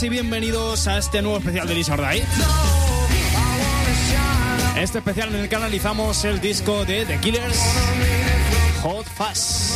y 0.00 0.08
bienvenidos 0.08 0.86
a 0.86 0.96
este 0.96 1.20
nuevo 1.20 1.36
especial 1.36 1.68
de 1.68 1.74
Lisa. 1.74 1.96
Este 4.76 4.98
especial 4.98 5.34
en 5.34 5.40
el 5.42 5.48
que 5.50 5.56
analizamos 5.56 6.24
el 6.24 6.40
disco 6.40 6.86
de 6.86 7.04
The 7.04 7.18
Killers, 7.18 7.58
Hot 8.82 9.04
Fast. 9.04 9.74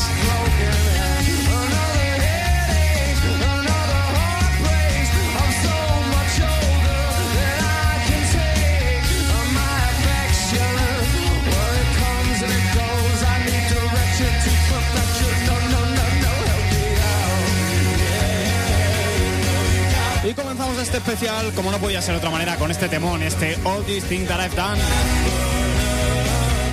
Especial, 21.06 21.52
como 21.54 21.70
no 21.70 21.78
podía 21.78 22.02
ser 22.02 22.14
de 22.14 22.18
otra 22.18 22.30
manera, 22.30 22.56
con 22.56 22.68
este 22.72 22.88
temón, 22.88 23.22
este 23.22 23.56
All 23.62 23.84
These 23.84 24.08
Things 24.08 24.28
That 24.28 24.44
I've 24.44 24.56
Done. 24.56 24.80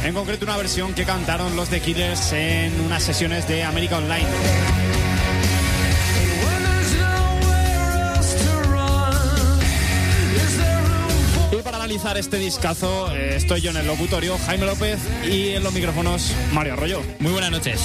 En 0.04 0.14
concreto, 0.16 0.46
una 0.46 0.58
versión 0.58 0.96
que 0.96 1.06
cantaron 1.06 1.56
los 1.56 1.70
The 1.70 1.80
Killers 1.82 2.34
en 2.34 2.82
unas 2.82 3.04
sesiones 3.04 3.48
de 3.48 3.64
América 3.64 3.98
Online. 3.98 4.26
Y 11.52 11.62
para 11.62 11.78
analizar 11.78 12.18
este 12.18 12.38
discazo, 12.38 13.14
eh, 13.14 13.36
estoy 13.36 13.62
yo 13.62 13.70
en 13.70 13.78
el 13.78 13.86
locutorio, 13.86 14.36
Jaime 14.48 14.66
López, 14.66 14.98
y 15.30 15.50
en 15.50 15.64
los 15.64 15.74
micrófonos, 15.74 16.34
Mario 16.52 16.74
Arroyo. 16.74 17.02
Muy 17.20 17.32
buenas 17.34 17.52
noches. 17.52 17.80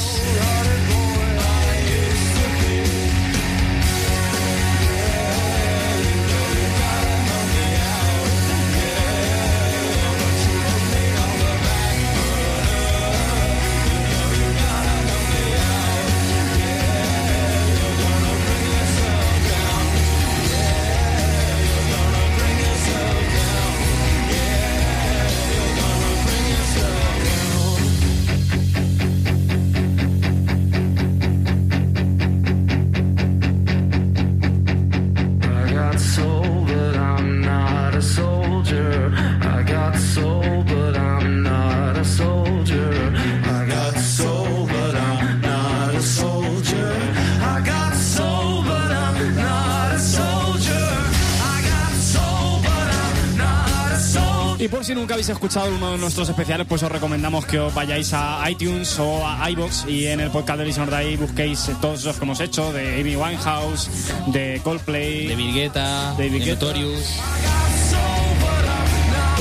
Habéis 55.29 55.45
escuchado 55.45 55.75
uno 55.75 55.93
de 55.93 55.99
nuestros 55.99 56.27
especiales, 56.31 56.67
pues 56.67 56.83
os 56.83 56.91
recomendamos 56.91 57.45
que 57.45 57.59
os 57.59 57.75
vayáis 57.75 58.15
a 58.15 58.43
iTunes 58.51 58.99
o 58.99 59.27
a 59.27 59.51
iBox 59.51 59.85
y 59.87 60.07
en 60.07 60.21
el 60.21 60.31
podcast 60.31 60.59
de 60.59 60.65
Listen 60.65 60.89
Day 60.89 61.17
busquéis 61.17 61.71
todos 61.83 62.03
los 62.05 62.17
que 62.17 62.25
hemos 62.25 62.41
hecho, 62.41 62.73
de 62.73 62.99
Amy 62.99 63.15
Winehouse, 63.15 63.91
de 64.29 64.59
Coldplay, 64.65 65.27
De 65.27 65.37
Virgueta, 65.37 66.15
de 66.17 66.31
Guetta. 66.31 66.65
Notorious. 66.67 67.21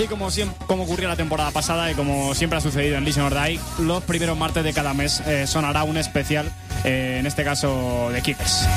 Y 0.03 0.07
como, 0.07 0.29
siempre, 0.29 0.57
como 0.67 0.83
ocurrió 0.83 1.07
la 1.07 1.15
temporada 1.15 1.51
pasada 1.51 1.89
y 1.89 1.93
como 1.93 2.35
siempre 2.35 2.57
ha 2.57 2.61
sucedido 2.61 2.97
en 2.97 3.05
Listen 3.05 3.23
or 3.23 3.33
Die, 3.33 3.57
los 3.79 4.03
primeros 4.03 4.37
martes 4.37 4.65
de 4.65 4.73
cada 4.73 4.93
mes 4.93 5.21
eh, 5.25 5.47
sonará 5.47 5.83
un 5.83 5.95
especial, 5.95 6.51
eh, 6.83 7.17
en 7.19 7.27
este 7.27 7.45
caso 7.45 8.09
de 8.11 8.21
Killers. 8.21 8.67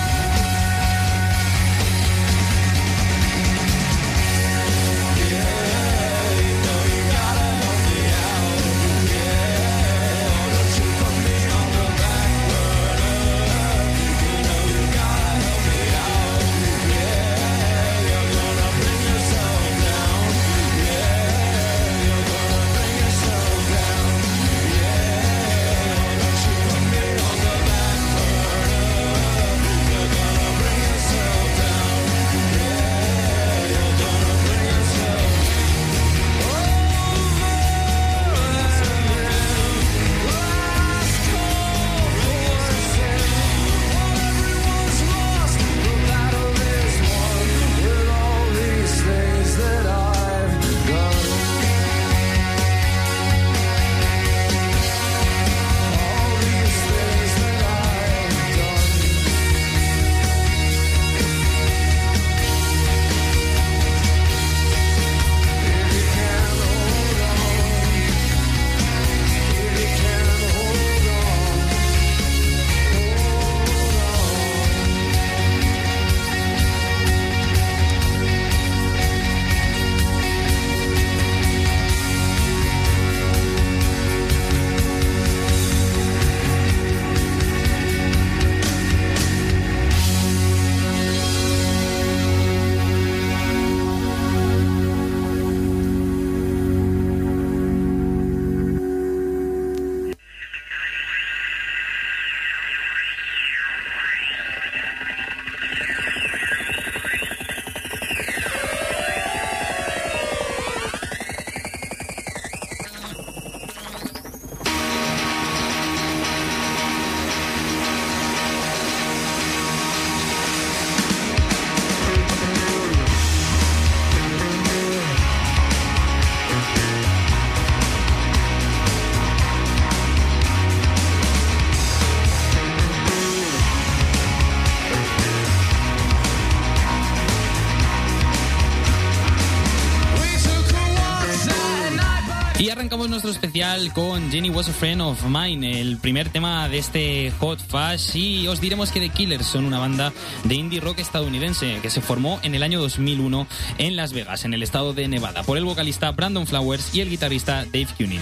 Especial 143.30 143.92
con 143.92 144.30
Jenny 144.30 144.50
Was 144.50 144.68
a 144.68 144.72
Friend 144.72 145.00
of 145.02 145.24
Mine, 145.24 145.80
el 145.80 145.96
primer 145.98 146.28
tema 146.28 146.68
de 146.68 146.78
este 146.78 147.32
Hot 147.40 147.60
Fuzz. 147.60 148.14
Y 148.14 148.48
os 148.48 148.60
diremos 148.60 148.90
que 148.90 149.00
The 149.00 149.08
Killers 149.08 149.46
son 149.46 149.64
una 149.64 149.78
banda 149.78 150.12
de 150.44 150.54
indie 150.54 150.80
rock 150.80 150.98
estadounidense 150.98 151.78
que 151.80 151.90
se 151.90 152.00
formó 152.00 152.40
en 152.42 152.54
el 152.54 152.62
año 152.62 152.80
2001 152.80 153.46
en 153.78 153.96
Las 153.96 154.12
Vegas, 154.12 154.44
en 154.44 154.54
el 154.54 154.62
estado 154.62 154.92
de 154.92 155.08
Nevada, 155.08 155.42
por 155.42 155.58
el 155.58 155.64
vocalista 155.64 156.10
Brandon 156.12 156.46
Flowers 156.46 156.94
y 156.94 157.00
el 157.00 157.10
guitarrista 157.10 157.64
Dave 157.64 157.88
Cunin. 157.96 158.20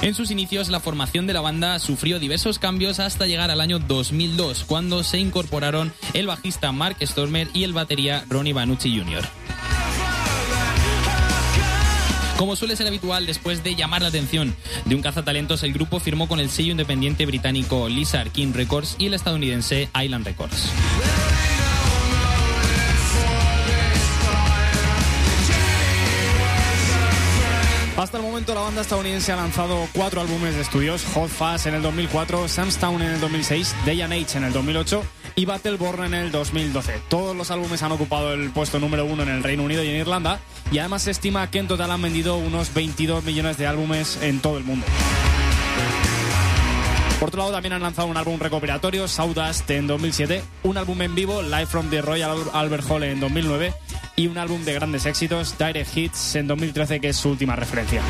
En 0.00 0.14
sus 0.14 0.30
inicios, 0.30 0.68
la 0.68 0.80
formación 0.80 1.26
de 1.26 1.32
la 1.32 1.40
banda 1.40 1.78
sufrió 1.78 2.18
diversos 2.18 2.58
cambios 2.58 3.00
hasta 3.00 3.26
llegar 3.26 3.50
al 3.50 3.60
año 3.60 3.78
2002, 3.78 4.64
cuando 4.64 5.02
se 5.02 5.18
incorporaron 5.18 5.92
el 6.14 6.26
bajista 6.26 6.70
Mark 6.72 6.96
Stormer 7.02 7.48
y 7.52 7.64
el 7.64 7.72
batería 7.72 8.24
Ronnie 8.28 8.52
Banucci 8.52 8.96
Jr. 8.96 9.24
Como 12.38 12.54
suele 12.54 12.76
ser 12.76 12.86
habitual, 12.86 13.26
después 13.26 13.64
de 13.64 13.74
llamar 13.74 14.00
la 14.00 14.08
atención 14.08 14.54
de 14.84 14.94
un 14.94 15.02
cazatalentos, 15.02 15.64
el 15.64 15.72
grupo 15.72 15.98
firmó 15.98 16.28
con 16.28 16.38
el 16.38 16.50
sello 16.50 16.70
independiente 16.70 17.26
británico 17.26 17.88
Lizard 17.88 18.30
King 18.30 18.52
Records 18.54 18.94
y 18.96 19.06
el 19.06 19.14
estadounidense 19.14 19.88
Island 20.00 20.24
Records. 20.24 20.70
Hasta 27.96 28.18
el 28.18 28.22
momento 28.22 28.54
la 28.54 28.60
banda 28.60 28.82
estadounidense 28.82 29.32
ha 29.32 29.36
lanzado 29.36 29.88
cuatro 29.92 30.20
álbumes 30.20 30.54
de 30.54 30.60
estudios, 30.60 31.04
Hot 31.14 31.28
Fuzz 31.28 31.66
en 31.66 31.74
el 31.74 31.82
2004, 31.82 32.46
Samstown 32.46 33.02
en 33.02 33.10
el 33.14 33.20
2006, 33.20 33.74
Day 33.84 34.00
and 34.00 34.12
Age 34.12 34.38
en 34.38 34.44
el 34.44 34.52
2008 34.52 35.02
y 35.38 35.44
Battleborn 35.44 36.02
en 36.02 36.14
el 36.14 36.32
2012. 36.32 37.00
Todos 37.08 37.36
los 37.36 37.52
álbumes 37.52 37.80
han 37.84 37.92
ocupado 37.92 38.32
el 38.34 38.50
puesto 38.50 38.80
número 38.80 39.04
uno 39.04 39.22
en 39.22 39.28
el 39.28 39.44
Reino 39.44 39.62
Unido 39.62 39.84
y 39.84 39.88
en 39.88 39.94
Irlanda 39.94 40.40
y 40.72 40.80
además 40.80 41.02
se 41.02 41.12
estima 41.12 41.48
que 41.48 41.60
en 41.60 41.68
total 41.68 41.92
han 41.92 42.02
vendido 42.02 42.36
unos 42.36 42.74
22 42.74 43.22
millones 43.22 43.56
de 43.56 43.68
álbumes 43.68 44.18
en 44.20 44.40
todo 44.40 44.58
el 44.58 44.64
mundo. 44.64 44.84
Por 47.20 47.28
otro 47.28 47.38
lado, 47.38 47.52
también 47.52 47.72
han 47.72 47.82
lanzado 47.82 48.08
un 48.08 48.16
álbum 48.16 48.40
recopilatorio, 48.40 49.06
Sawdust, 49.06 49.70
en 49.70 49.86
2007, 49.86 50.42
un 50.64 50.76
álbum 50.76 51.00
en 51.02 51.14
vivo, 51.14 51.40
Live 51.42 51.66
from 51.66 51.88
the 51.88 52.02
Royal 52.02 52.36
Albert 52.52 52.84
Hall, 52.88 53.04
en 53.04 53.20
2009, 53.20 53.74
y 54.16 54.26
un 54.26 54.38
álbum 54.38 54.64
de 54.64 54.74
grandes 54.74 55.06
éxitos, 55.06 55.56
Direct 55.56 55.96
Hits, 55.96 56.34
en 56.34 56.48
2013, 56.48 57.00
que 57.00 57.10
es 57.10 57.16
su 57.16 57.30
última 57.30 57.54
referencia. 57.54 58.02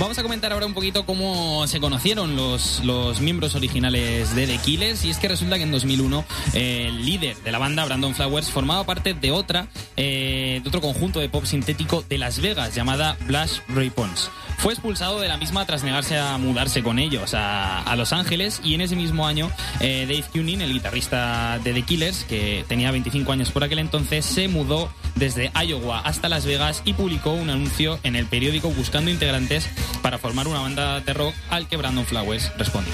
Vamos 0.00 0.18
a 0.18 0.22
comentar 0.22 0.52
ahora 0.52 0.66
un 0.66 0.74
poquito 0.74 1.06
cómo 1.06 1.66
se 1.66 1.78
conocieron 1.78 2.34
los, 2.34 2.82
los 2.84 3.20
miembros 3.20 3.54
originales 3.54 4.34
de 4.34 4.46
The 4.46 4.58
Killers 4.58 5.04
y 5.04 5.10
es 5.10 5.18
que 5.18 5.28
resulta 5.28 5.56
que 5.56 5.62
en 5.62 5.70
2001 5.70 6.24
eh, 6.54 6.86
el 6.88 7.04
líder 7.04 7.36
de 7.36 7.52
la 7.52 7.58
banda, 7.58 7.84
Brandon 7.84 8.14
Flowers, 8.14 8.50
formaba 8.50 8.84
parte 8.84 9.14
de 9.14 9.30
otra 9.30 9.68
eh, 9.96 10.60
de 10.62 10.68
otro 10.68 10.80
conjunto 10.80 11.20
de 11.20 11.28
pop 11.28 11.44
sintético 11.44 12.02
de 12.08 12.18
Las 12.18 12.40
Vegas 12.40 12.74
llamada 12.74 13.16
Blush 13.26 13.60
Ray 13.68 13.90
Pons. 13.90 14.30
Fue 14.58 14.72
expulsado 14.72 15.20
de 15.20 15.28
la 15.28 15.36
misma 15.36 15.66
tras 15.66 15.82
negarse 15.82 16.18
a 16.18 16.38
mudarse 16.38 16.82
con 16.82 16.98
ellos 16.98 17.34
a, 17.34 17.82
a 17.82 17.96
Los 17.96 18.12
Ángeles 18.12 18.60
y 18.64 18.74
en 18.74 18.80
ese 18.80 18.96
mismo 18.96 19.26
año 19.26 19.50
eh, 19.80 20.06
Dave 20.08 20.24
Cunin, 20.32 20.62
el 20.62 20.72
guitarrista 20.72 21.58
de 21.62 21.72
The 21.72 21.82
Killers, 21.82 22.24
que 22.24 22.64
tenía 22.66 22.90
25 22.90 23.30
años 23.32 23.50
por 23.50 23.62
aquel 23.64 23.78
entonces, 23.78 24.24
se 24.24 24.48
mudó 24.48 24.90
desde 25.16 25.52
Iowa 25.54 26.00
hasta 26.00 26.28
Las 26.28 26.46
Vegas 26.46 26.82
y 26.84 26.94
publicó 26.94 27.32
un 27.32 27.50
anuncio 27.50 27.98
en 28.02 28.16
el 28.16 28.26
periódico 28.26 28.70
buscando 28.70 29.10
integrantes 29.10 29.68
para 30.02 30.18
formar 30.18 30.48
una 30.48 30.60
banda 30.60 31.00
de 31.00 31.12
rock 31.12 31.34
al 31.50 31.68
que 31.68 31.76
Brandon 31.76 32.06
Flowers 32.06 32.50
respondió. 32.56 32.92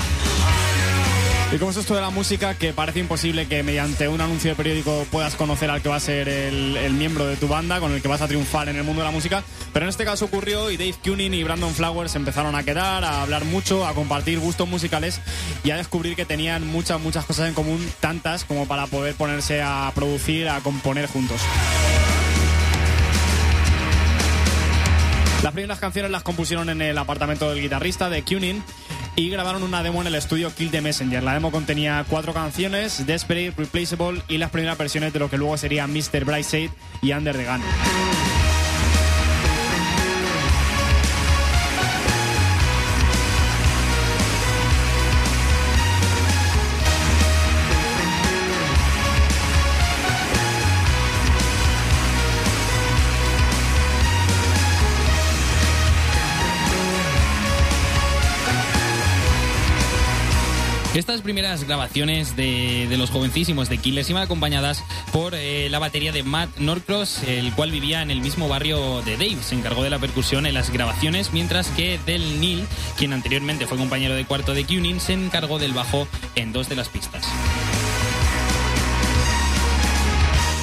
Y 1.50 1.56
como 1.56 1.70
es 1.70 1.78
esto 1.78 1.94
de 1.94 2.02
la 2.02 2.10
música, 2.10 2.54
que 2.58 2.74
parece 2.74 3.00
imposible 3.00 3.48
que 3.48 3.62
mediante 3.62 4.06
un 4.06 4.20
anuncio 4.20 4.50
de 4.50 4.56
periódico 4.56 5.06
puedas 5.10 5.34
conocer 5.34 5.70
al 5.70 5.80
que 5.80 5.88
va 5.88 5.96
a 5.96 6.00
ser 6.00 6.28
el, 6.28 6.76
el, 6.76 6.92
miembro 6.92 7.24
de 7.26 7.36
tu 7.36 7.48
banda, 7.48 7.80
con 7.80 7.90
el 7.92 8.02
que 8.02 8.08
vas 8.08 8.20
a 8.20 8.28
triunfar 8.28 8.68
en 8.68 8.76
el 8.76 8.84
mundo 8.84 9.00
de 9.00 9.06
la 9.06 9.12
música. 9.12 9.42
Pero 9.72 9.86
en 9.86 9.88
este 9.88 10.04
caso 10.04 10.26
ocurrió 10.26 10.70
y 10.70 10.76
Dave 10.76 10.96
Cunin 11.02 11.32
y 11.32 11.42
Brandon 11.44 11.74
Flowers 11.74 12.14
empezaron 12.16 12.54
a 12.54 12.64
quedar, 12.64 13.02
a 13.02 13.22
hablar 13.22 13.46
mucho, 13.46 13.86
a 13.86 13.94
compartir 13.94 14.38
gustos 14.40 14.68
musicales 14.68 15.22
y 15.64 15.70
a 15.70 15.76
descubrir 15.78 16.16
que 16.16 16.26
tenían 16.26 16.66
muchas, 16.66 17.00
muchas 17.00 17.24
cosas 17.24 17.48
en 17.48 17.54
común, 17.54 17.80
tantas 17.98 18.44
como 18.44 18.68
para 18.68 18.86
poder 18.86 19.14
ponerse 19.14 19.62
a 19.62 19.90
producir, 19.94 20.50
a 20.50 20.60
componer 20.60 21.06
juntos. 21.06 21.40
Las 25.42 25.52
primeras 25.52 25.78
canciones 25.78 26.10
las 26.10 26.22
compusieron 26.22 26.68
en 26.68 26.82
el 26.82 26.98
apartamento 26.98 27.48
del 27.48 27.60
guitarrista 27.60 28.10
de 28.10 28.22
Cunin 28.22 28.62
y 29.14 29.30
grabaron 29.30 29.62
una 29.62 29.82
demo 29.82 30.00
en 30.00 30.08
el 30.08 30.14
estudio 30.16 30.54
Kill 30.54 30.70
the 30.70 30.80
Messenger. 30.80 31.22
La 31.22 31.34
demo 31.34 31.50
contenía 31.52 32.04
cuatro 32.08 32.34
canciones, 32.34 33.06
Desperate, 33.06 33.54
Replaceable 33.56 34.22
y 34.28 34.38
las 34.38 34.50
primeras 34.50 34.76
versiones 34.76 35.12
de 35.12 35.18
lo 35.18 35.30
que 35.30 35.38
luego 35.38 35.56
sería 35.56 35.86
Mr. 35.86 36.24
Brightside 36.24 36.70
y 37.02 37.12
Under 37.12 37.36
the 37.36 37.44
Gun. 37.44 37.60
Estas 60.98 61.20
primeras 61.22 61.62
grabaciones 61.62 62.34
de, 62.34 62.88
los 62.98 63.10
jovencísimos 63.10 63.68
de 63.68 63.78
Killers 63.78 64.10
iban 64.10 64.24
acompañadas 64.24 64.82
por 65.12 65.36
eh, 65.36 65.68
la 65.70 65.78
batería 65.78 66.10
de 66.10 66.24
Matt 66.24 66.58
Norcross, 66.58 67.22
el 67.22 67.52
cual 67.52 67.70
vivía 67.70 68.02
en 68.02 68.10
el 68.10 68.20
mismo 68.20 68.48
barrio 68.48 69.00
de 69.02 69.12
Dave. 69.12 69.38
Se 69.40 69.54
encargó 69.54 69.84
de 69.84 69.90
la 69.90 70.00
percusión 70.00 70.44
en 70.44 70.54
las 70.54 70.70
grabaciones, 70.70 71.32
mientras 71.32 71.68
que 71.68 72.00
Del 72.04 72.40
Neil, 72.40 72.66
quien 72.96 73.12
anteriormente 73.12 73.68
fue 73.68 73.78
compañero 73.78 74.16
de 74.16 74.24
cuarto 74.24 74.54
de 74.54 74.64
Cunin, 74.64 74.98
se 74.98 75.12
encargó 75.12 75.60
del 75.60 75.72
bajo 75.72 76.08
en 76.34 76.52
dos 76.52 76.68
de 76.68 76.74
las 76.74 76.88
pistas. 76.88 77.24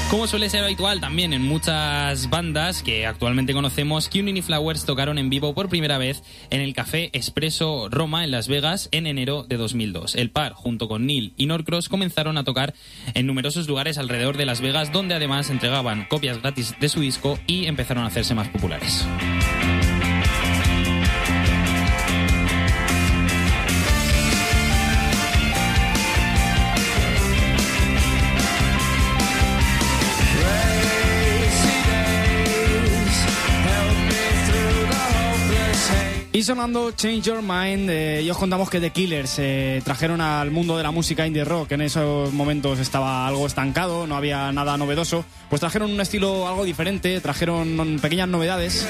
Como 0.10 0.28
suele 0.28 0.50
ser 0.50 0.64
habitual 0.64 1.02
también 1.02 1.34
en 1.34 1.42
muchas 1.42 2.30
bandas 2.30 2.84
que 2.84 3.08
actualmente 3.08 3.54
conocemos, 3.54 4.08
Cunin 4.08 4.38
y 4.38 4.44
Flowers 4.44 4.86
tocaron 4.86 5.18
en 5.18 5.32
vivo 5.32 5.56
por 5.56 5.68
primera 5.68 5.98
vez 5.98 6.24
en 6.52 6.62
el 6.62 6.76
Café 6.76 7.10
Espresso 7.14 7.90
Roma 7.90 8.24
en 8.24 8.30
Las 8.30 8.48
Vegas 8.48 8.88
en 8.92 9.08
enero 9.08 9.44
de 9.44 9.58
2002. 9.58 10.16
El 10.16 10.30
par, 10.30 10.54
junto 10.54 10.88
con 10.88 11.08
Neil 11.08 11.34
y 11.38 11.48
Norcross, 11.48 11.90
comenzaron 11.90 12.38
a 12.38 12.44
tocar 12.44 12.76
en 13.16 13.26
numerosos 13.26 13.68
lugares 13.68 13.98
alrededor 13.98 14.38
de 14.38 14.46
Las 14.46 14.62
Vegas, 14.62 14.92
donde 14.92 15.16
además 15.16 15.50
entregaban 15.50 16.06
copias 16.06 16.40
gratis 16.40 16.76
de 16.80 16.88
su 16.88 17.02
disco 17.02 17.40
y 17.48 17.66
empezaron 17.66 18.04
a 18.04 18.08
hacerse 18.08 18.36
más 18.36 18.48
populares. 18.50 19.08
Sonando 36.46 36.92
Change 36.92 37.24
Your 37.24 37.42
Mind, 37.42 37.90
eh, 37.90 38.22
y 38.24 38.30
os 38.30 38.38
contamos 38.38 38.70
que 38.70 38.80
The 38.80 38.92
Killers 38.92 39.40
eh, 39.40 39.82
trajeron 39.84 40.22
al 40.22 40.52
mundo 40.52 40.78
de 40.78 40.84
la 40.84 40.92
música 40.92 41.26
indie 41.26 41.44
rock, 41.44 41.72
en 41.72 41.82
esos 41.82 42.32
momentos 42.32 42.78
estaba 42.78 43.28
algo 43.28 43.48
estancado, 43.48 44.06
no 44.06 44.16
había 44.16 44.52
nada 44.52 44.78
novedoso, 44.78 45.26
pues 45.50 45.60
trajeron 45.60 45.92
un 45.92 46.00
estilo 46.00 46.48
algo 46.48 46.64
diferente, 46.64 47.20
trajeron 47.20 47.98
pequeñas 48.00 48.28
novedades, 48.28 48.88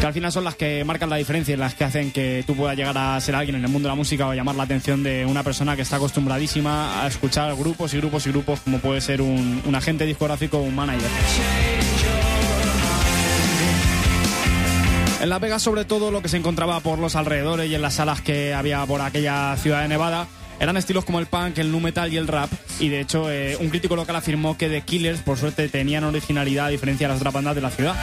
que 0.00 0.06
al 0.06 0.12
final 0.12 0.32
son 0.32 0.42
las 0.42 0.56
que 0.56 0.84
marcan 0.84 1.10
la 1.10 1.16
diferencia 1.16 1.54
y 1.54 1.56
las 1.56 1.74
que 1.74 1.84
hacen 1.84 2.10
que 2.10 2.42
tú 2.44 2.56
puedas 2.56 2.76
llegar 2.76 2.98
a 2.98 3.20
ser 3.20 3.36
alguien 3.36 3.54
en 3.56 3.64
el 3.64 3.70
mundo 3.70 3.86
de 3.86 3.92
la 3.92 3.96
música 3.96 4.26
o 4.26 4.34
llamar 4.34 4.56
la 4.56 4.64
atención 4.64 5.04
de 5.04 5.24
una 5.24 5.44
persona 5.44 5.76
que 5.76 5.82
está 5.82 5.96
acostumbradísima 5.96 7.04
a 7.04 7.06
escuchar 7.06 7.54
grupos 7.54 7.94
y 7.94 7.98
grupos 7.98 8.26
y 8.26 8.30
grupos, 8.30 8.60
como 8.60 8.78
puede 8.78 9.00
ser 9.00 9.22
un, 9.22 9.62
un 9.64 9.74
agente 9.76 10.04
discográfico 10.06 10.58
o 10.58 10.62
un 10.62 10.74
manager. 10.74 11.08
En 15.22 15.28
Las 15.28 15.40
Vegas, 15.40 15.62
sobre 15.62 15.84
todo, 15.84 16.10
lo 16.10 16.20
que 16.20 16.28
se 16.28 16.36
encontraba 16.36 16.80
por 16.80 16.98
los 16.98 17.14
alrededores 17.14 17.70
y 17.70 17.74
en 17.76 17.80
las 17.80 17.94
salas 17.94 18.20
que 18.20 18.54
había 18.54 18.84
por 18.86 19.00
aquella 19.00 19.56
ciudad 19.56 19.82
de 19.82 19.86
Nevada 19.86 20.26
eran 20.58 20.76
estilos 20.76 21.04
como 21.04 21.20
el 21.20 21.26
punk, 21.26 21.58
el 21.58 21.70
nu 21.70 21.78
metal 21.78 22.12
y 22.12 22.16
el 22.16 22.26
rap. 22.26 22.50
Y 22.80 22.88
de 22.88 23.00
hecho, 23.00 23.30
eh, 23.30 23.56
un 23.60 23.68
crítico 23.68 23.94
local 23.94 24.16
afirmó 24.16 24.58
que 24.58 24.68
The 24.68 24.80
Killers, 24.80 25.20
por 25.20 25.38
suerte, 25.38 25.68
tenían 25.68 26.02
originalidad 26.02 26.66
a 26.66 26.68
diferencia 26.70 27.06
de 27.06 27.12
las 27.12 27.20
otras 27.20 27.34
bandas 27.34 27.54
de 27.54 27.60
la 27.60 27.70
ciudad. 27.70 27.94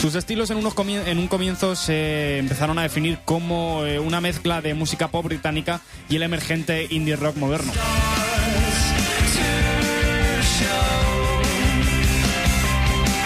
Sus 0.00 0.14
estilos 0.14 0.50
en, 0.50 0.58
un 0.58 1.26
comienzo 1.26 1.74
se 1.74 2.38
empezaron 2.38 2.78
a 2.78 2.82
definir 2.82 3.18
como 3.24 3.84
eh, 3.84 3.98
una 3.98 4.20
mezcla 4.20 4.60
de 4.60 4.74
música 4.74 5.08
pop 5.08 5.24
británica 5.24 5.80
y 6.08 6.14
el 6.14 6.22
emergente 6.22 6.86
indie 6.88 7.16
rock 7.16 7.34
moderno. 7.34 7.72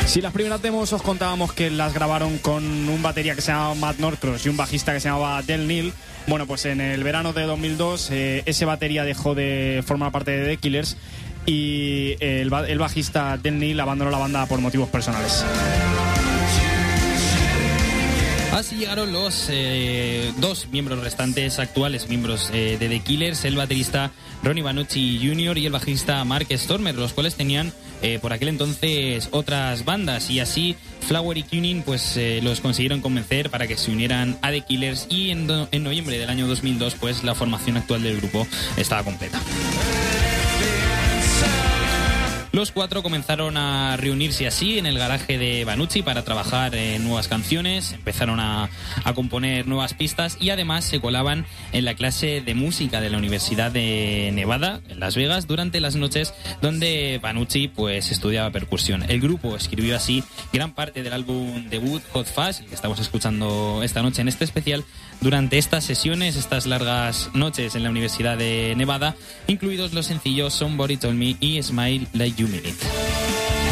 Si 0.07 0.21
las 0.21 0.33
primeras 0.33 0.63
demos 0.63 0.93
os 0.93 1.03
contábamos 1.03 1.53
que 1.53 1.69
las 1.69 1.93
grabaron 1.93 2.39
con 2.39 2.65
un 2.65 3.03
batería 3.03 3.35
que 3.35 3.43
se 3.43 3.53
llamaba 3.53 3.75
Matt 3.75 3.99
Norcross 3.99 4.47
y 4.47 4.49
un 4.49 4.57
bajista 4.57 4.93
que 4.93 5.01
se 5.01 5.09
llamaba 5.09 5.43
Del 5.43 5.67
Neil, 5.67 5.93
bueno, 6.27 6.47
pues 6.47 6.65
en 6.65 6.81
el 6.81 7.03
verano 7.03 7.33
de 7.33 7.43
2002 7.43 8.11
eh, 8.13 8.43
ese 8.47 8.65
batería 8.65 9.05
dejó 9.05 9.35
de 9.35 9.83
formar 9.85 10.13
parte 10.13 10.31
de 10.31 10.47
The 10.47 10.57
Killers 10.59 10.97
y 11.45 12.17
el, 12.21 12.53
el 12.53 12.79
bajista 12.79 13.37
Del 13.37 13.59
Neil 13.59 13.79
abandonó 13.81 14.11
la 14.11 14.19
banda 14.19 14.47
por 14.47 14.61
motivos 14.61 14.89
personales. 14.89 15.45
Así 18.57 18.77
llegaron 18.77 19.13
los 19.13 19.49
eh, 19.51 20.33
dos 20.39 20.69
miembros 20.73 21.01
restantes, 21.01 21.59
actuales 21.59 22.09
miembros 22.09 22.49
eh, 22.55 22.79
de 22.81 22.89
The 22.89 23.01
Killers, 23.01 23.45
el 23.45 23.55
baterista 23.55 24.13
Ronnie 24.43 24.63
Banucci 24.63 25.21
Jr. 25.23 25.59
y 25.59 25.67
el 25.67 25.73
bajista 25.73 26.25
Mark 26.25 26.47
Stormer, 26.51 26.95
los 26.95 27.13
cuales 27.13 27.35
tenían 27.35 27.71
eh, 28.01 28.19
por 28.19 28.33
aquel 28.33 28.49
entonces 28.49 29.29
otras 29.33 29.85
bandas 29.85 30.31
y 30.31 30.41
así 30.41 30.75
Flower 31.01 31.37
y 31.37 31.43
Tuning 31.43 31.83
pues 31.83 32.19
los 32.41 32.63
consiguieron 32.63 33.03
convencer 33.03 33.51
para 33.51 33.67
que 33.67 33.77
se 33.77 33.91
unieran 33.91 34.39
a 34.41 34.51
The 34.51 34.63
Killers 34.63 35.07
y 35.11 35.33
en, 35.33 35.47
en 35.71 35.85
noviembre 35.85 36.19
del 36.19 36.31
año 36.31 36.47
2002 36.47 36.95
pues 36.95 37.25
la 37.25 37.35
formación 37.35 37.77
actual 37.77 38.03
del 38.03 38.17
grupo 38.17 38.47
estaba 38.79 39.03
completa. 39.03 39.39
Los 42.57 42.73
cuatro 42.73 43.03
comenzaron 43.03 43.59
a 43.59 43.99
reunirse 43.99 44.47
así 44.47 44.79
en 44.79 44.87
el 44.87 44.97
garaje 44.97 45.37
de 45.37 45.67
Banucci 45.67 46.01
para 46.01 46.25
trabajar 46.25 46.75
en 46.75 47.05
nuevas 47.05 47.29
canciones, 47.29 47.93
empezaron 47.93 48.41
a, 48.41 48.71
a 49.05 49.13
componer 49.13 49.69
nuevas 49.69 49.93
pistas 49.93 50.39
y 50.41 50.49
además 50.49 50.87
se 50.87 50.99
colaban 50.99 51.45
en 51.73 51.85
la 51.85 51.93
clase 51.93 52.41
de 52.41 52.55
música 52.55 53.03
de 53.03 53.11
la 53.11 53.19
Universidad 53.19 53.71
de 53.71 54.31
Nevada, 54.33 54.81
en 54.89 55.01
Las 55.01 55.17
Vegas, 55.17 55.47
durante 55.47 55.81
las 55.81 55.97
noches 55.97 56.33
donde 56.63 57.21
Banucci 57.23 57.69
pues 57.69 58.11
estudiaba 58.11 58.51
percusión. 58.53 59.05
El 59.07 59.21
grupo 59.21 59.55
escribió 59.55 59.95
así 59.95 60.25
gran 60.51 60.73
parte 60.73 61.03
del 61.03 61.13
álbum 61.13 61.69
debut 61.69 62.03
Hot 62.15 62.27
Fuzz, 62.27 62.61
el 62.61 62.69
que 62.69 62.75
estamos 62.75 62.99
escuchando 63.01 63.83
esta 63.83 64.01
noche 64.01 64.23
en 64.23 64.29
este 64.29 64.45
especial, 64.45 64.83
durante 65.21 65.59
estas 65.59 65.85
sesiones, 65.85 66.37
estas 66.37 66.67
largas 66.67 67.31
noches 67.35 67.75
en 67.75 67.83
la 67.83 67.91
Universidad 67.91 68.37
de 68.37 68.75
Nevada, 68.77 69.17
incluidos 69.47 69.93
los 69.93 70.07
sencillos 70.07 70.55
Somebody 70.55 70.97
Told 70.97 71.17
Me 71.17 71.37
y 71.41 71.63
Smile 71.63 72.07
Like 72.13 72.41
You 72.41 72.49
Mean 72.49 72.67
It. 72.67 73.66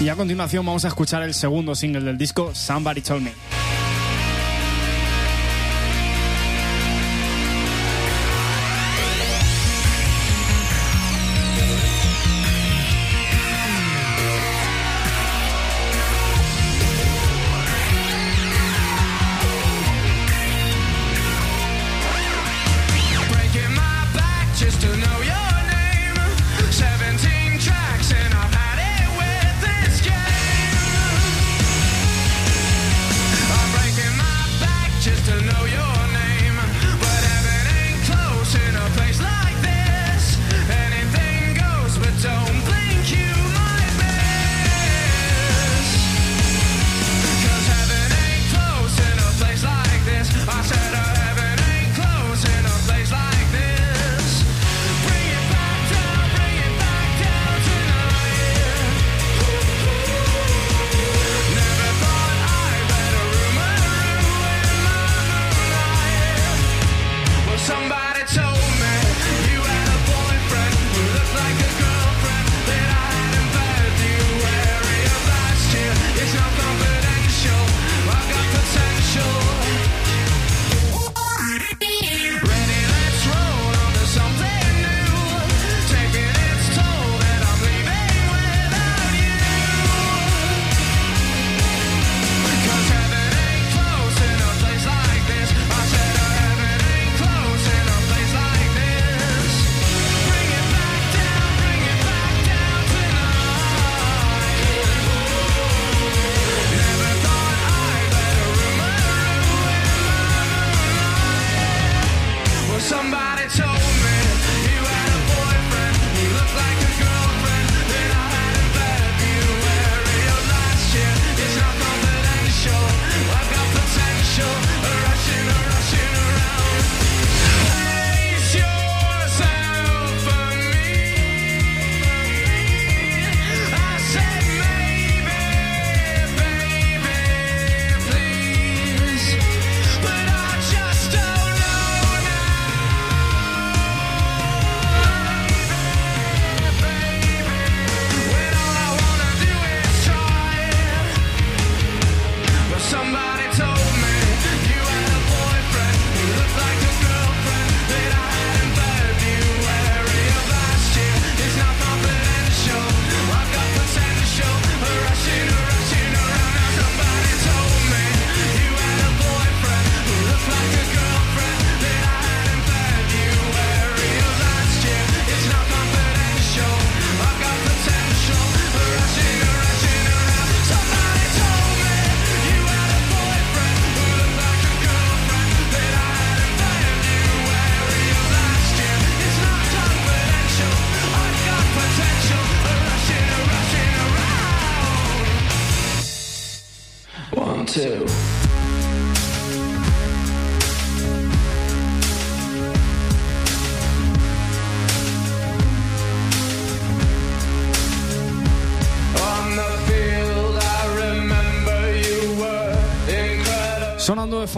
Y 0.00 0.08
a 0.10 0.14
continuación 0.14 0.64
vamos 0.64 0.84
a 0.84 0.88
escuchar 0.88 1.24
el 1.24 1.34
segundo 1.34 1.74
single 1.74 2.02
del 2.02 2.16
disco, 2.16 2.54
Somebody 2.54 3.00
Told 3.00 3.22
Me. 3.22 3.57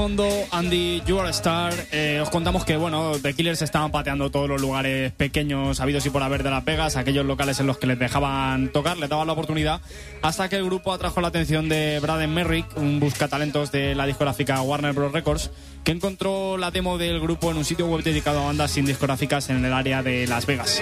Fondo, 0.00 0.26
Andy, 0.50 1.02
You 1.04 1.18
Are 1.18 1.28
a 1.28 1.30
Star. 1.30 1.74
Eh, 1.92 2.20
os 2.22 2.30
contamos 2.30 2.64
que, 2.64 2.78
bueno, 2.78 3.12
The 3.20 3.34
Killers 3.34 3.60
estaban 3.60 3.90
pateando 3.90 4.30
todos 4.30 4.48
los 4.48 4.58
lugares 4.58 5.12
pequeños, 5.12 5.78
habidos 5.78 6.06
y 6.06 6.10
por 6.10 6.22
haber 6.22 6.42
de 6.42 6.48
Las 6.48 6.64
Vegas, 6.64 6.96
aquellos 6.96 7.26
locales 7.26 7.60
en 7.60 7.66
los 7.66 7.76
que 7.76 7.86
les 7.86 7.98
dejaban 7.98 8.72
tocar, 8.72 8.96
les 8.96 9.10
daban 9.10 9.26
la 9.26 9.34
oportunidad, 9.34 9.82
hasta 10.22 10.48
que 10.48 10.56
el 10.56 10.64
grupo 10.64 10.94
atrajo 10.94 11.20
la 11.20 11.28
atención 11.28 11.68
de 11.68 12.00
Braden 12.00 12.32
Merrick, 12.32 12.64
un 12.78 12.98
buscatalentos 12.98 13.72
de 13.72 13.94
la 13.94 14.06
discográfica 14.06 14.62
Warner 14.62 14.94
Bros. 14.94 15.12
Records, 15.12 15.50
que 15.84 15.92
encontró 15.92 16.56
la 16.56 16.70
demo 16.70 16.96
del 16.96 17.20
grupo 17.20 17.50
en 17.50 17.58
un 17.58 17.66
sitio 17.66 17.86
web 17.86 18.02
dedicado 18.02 18.40
a 18.40 18.46
bandas 18.46 18.70
sin 18.70 18.86
discográficas 18.86 19.50
en 19.50 19.62
el 19.62 19.72
área 19.74 20.02
de 20.02 20.26
Las 20.26 20.46
Vegas. 20.46 20.80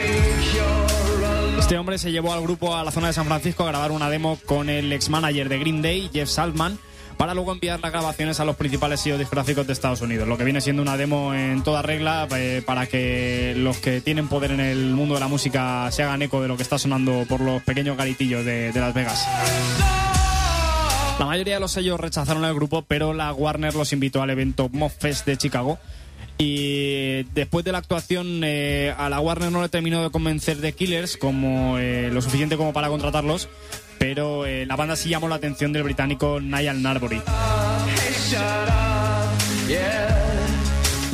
Este 1.58 1.76
hombre 1.76 1.98
se 1.98 2.12
llevó 2.12 2.34
al 2.34 2.42
grupo 2.42 2.76
a 2.76 2.84
la 2.84 2.92
zona 2.92 3.08
de 3.08 3.14
San 3.14 3.26
Francisco 3.26 3.64
a 3.64 3.66
grabar 3.66 3.90
una 3.90 4.08
demo 4.10 4.38
con 4.46 4.68
el 4.68 4.92
ex 4.92 5.08
manager 5.08 5.48
de 5.48 5.58
Green 5.58 5.82
Day, 5.82 6.08
Jeff 6.12 6.28
Saltman, 6.28 6.78
para 7.18 7.34
luego 7.34 7.52
enviar 7.52 7.80
las 7.80 7.90
grabaciones 7.90 8.38
a 8.38 8.44
los 8.44 8.56
principales 8.56 9.00
sellos 9.00 9.18
discográficos 9.18 9.66
de 9.66 9.72
Estados 9.72 10.00
Unidos. 10.00 10.28
Lo 10.28 10.38
que 10.38 10.44
viene 10.44 10.60
siendo 10.60 10.80
una 10.80 10.96
demo 10.96 11.34
en 11.34 11.62
toda 11.64 11.82
regla 11.82 12.28
eh, 12.37 12.62
para 12.64 12.87
que 12.87 13.54
los 13.56 13.78
que 13.78 14.00
tienen 14.00 14.28
poder 14.28 14.52
en 14.52 14.60
el 14.60 14.92
mundo 14.92 15.14
de 15.14 15.20
la 15.20 15.28
música 15.28 15.90
se 15.90 16.04
hagan 16.04 16.22
eco 16.22 16.40
de 16.40 16.48
lo 16.48 16.56
que 16.56 16.62
está 16.62 16.78
sonando 16.78 17.26
por 17.28 17.40
los 17.40 17.60
pequeños 17.64 17.96
garitillos 17.96 18.44
de, 18.44 18.72
Las 18.72 18.94
Vegas. 18.94 19.26
La 21.18 21.26
mayoría 21.26 21.54
de 21.54 21.60
los 21.60 21.72
sellos 21.72 21.98
rechazaron 21.98 22.44
el 22.44 22.54
grupo, 22.54 22.82
pero 22.87 23.12
la 23.12 23.32
Warner 23.32 23.75
los 23.75 23.92
invitó 23.92 24.22
al 24.22 24.30
evento 24.30 24.70
Fest 25.00 25.26
de 25.26 25.37
Chicago. 25.37 25.78
Y 26.40 27.25
después 27.34 27.64
de 27.64 27.72
la 27.72 27.78
actuación, 27.78 28.42
eh, 28.44 28.94
a 28.96 29.08
la 29.08 29.18
Warner 29.18 29.50
no 29.50 29.60
le 29.60 29.68
terminó 29.68 30.04
de 30.04 30.10
convencer 30.10 30.58
de 30.58 30.72
Killers 30.72 31.16
como 31.16 31.78
eh, 31.78 32.10
lo 32.12 32.22
suficiente 32.22 32.56
como 32.56 32.72
para 32.72 32.88
contratarlos, 32.88 33.48
pero 33.98 34.46
eh, 34.46 34.64
la 34.66 34.76
banda 34.76 34.96
sí 34.96 35.08
llamó 35.08 35.28
la 35.28 35.36
atención 35.36 35.72
del 35.72 35.82
británico 35.82 36.40
Niall 36.40 36.82
Narbury. 36.82 37.20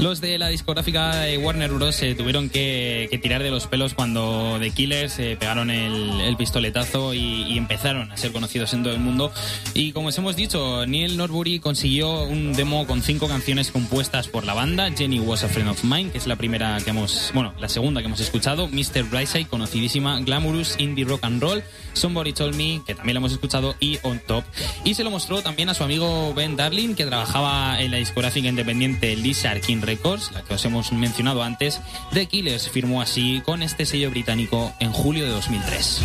Los 0.05 0.21
de 0.21 0.37
la 0.37 0.49
discográfica 0.49 1.17
de 1.21 1.39
Warner 1.39 1.73
Bros. 1.73 1.95
se 1.95 2.15
tuvieron 2.15 2.51
que, 2.51 3.09
que 3.11 3.17
tirar 3.17 3.43
de 3.43 3.51
los 3.51 3.67
pelos 3.67 3.95
cuando 3.95 4.59
The 4.61 4.71
Killers 4.71 5.19
eh, 5.19 5.35
pegaron 5.41 5.71
el, 5.71 6.21
el 6.21 6.37
pistoletazo 6.37 7.15
y, 7.15 7.45
y 7.45 7.57
empezaron 7.57 8.13
a 8.13 8.17
ser 8.19 8.31
conocidos 8.31 8.75
en 8.75 8.83
todo 8.83 8.93
el 8.93 9.01
mundo. 9.01 9.33
Y 9.73 9.93
como 9.93 10.09
os 10.09 10.19
hemos 10.19 10.37
dicho, 10.37 10.85
Neil 10.85 11.17
Norbury 11.17 11.59
consiguió 11.59 12.25
un 12.25 12.53
demo 12.53 12.87
con 12.87 13.01
cinco 13.01 13.29
canciones 13.29 13.71
compuestas 13.71 14.29
por 14.29 14.45
la 14.45 14.53
banda. 14.53 14.91
Jenny 14.91 15.21
Was 15.21 15.43
a 15.43 15.49
Friend 15.49 15.71
of 15.71 15.83
Mine, 15.85 16.11
que 16.11 16.19
es 16.19 16.27
la 16.27 16.37
primera 16.37 16.77
que 16.85 16.91
hemos, 16.91 17.31
bueno, 17.33 17.55
la 17.59 17.71
segunda 17.71 18.03
que 18.03 18.09
hemos 18.09 18.21
escuchado. 18.21 18.69
Mr. 18.69 19.05
Brightside, 19.05 19.47
conocidísima. 19.47 20.21
Glamorous 20.21 20.75
Indie 20.79 21.07
Rock 21.07 21.25
and 21.25 21.41
Roll. 21.41 21.63
Somebody 21.95 22.35
Told 22.35 22.57
Me, 22.57 22.83
que 22.87 22.95
también 22.95 23.15
la 23.15 23.21
hemos 23.21 23.33
escuchado. 23.33 23.75
Y 23.81 23.99
On 24.03 24.21
Top. 24.21 24.45
Y 24.85 24.97
se 24.97 25.03
lo 25.03 25.11
mostró 25.11 25.41
también 25.41 25.71
a 25.71 25.75
su 25.75 25.83
amigo 25.83 26.35
Ben 26.35 26.57
Darling, 26.57 26.95
que 26.95 27.07
trabajaba 27.07 27.81
en 27.81 27.91
la 27.91 27.97
discográfica 27.97 28.49
independiente 28.49 29.17
Lizard 29.17 29.63
King 29.63 29.81
Records, 29.95 30.33
la 30.33 30.43
que 30.43 30.55
os 30.55 30.65
hemos 30.65 30.93
mencionado 30.93 31.43
antes. 31.43 31.81
The 32.13 32.27
Killers 32.27 32.69
firmó 32.69 33.01
así 33.01 33.43
con 33.45 33.63
este 33.63 33.87
sello 33.87 34.11
británico 34.11 34.73
en 34.81 34.93
julio 34.93 35.25
de 35.25 35.31
2003. 35.31 36.03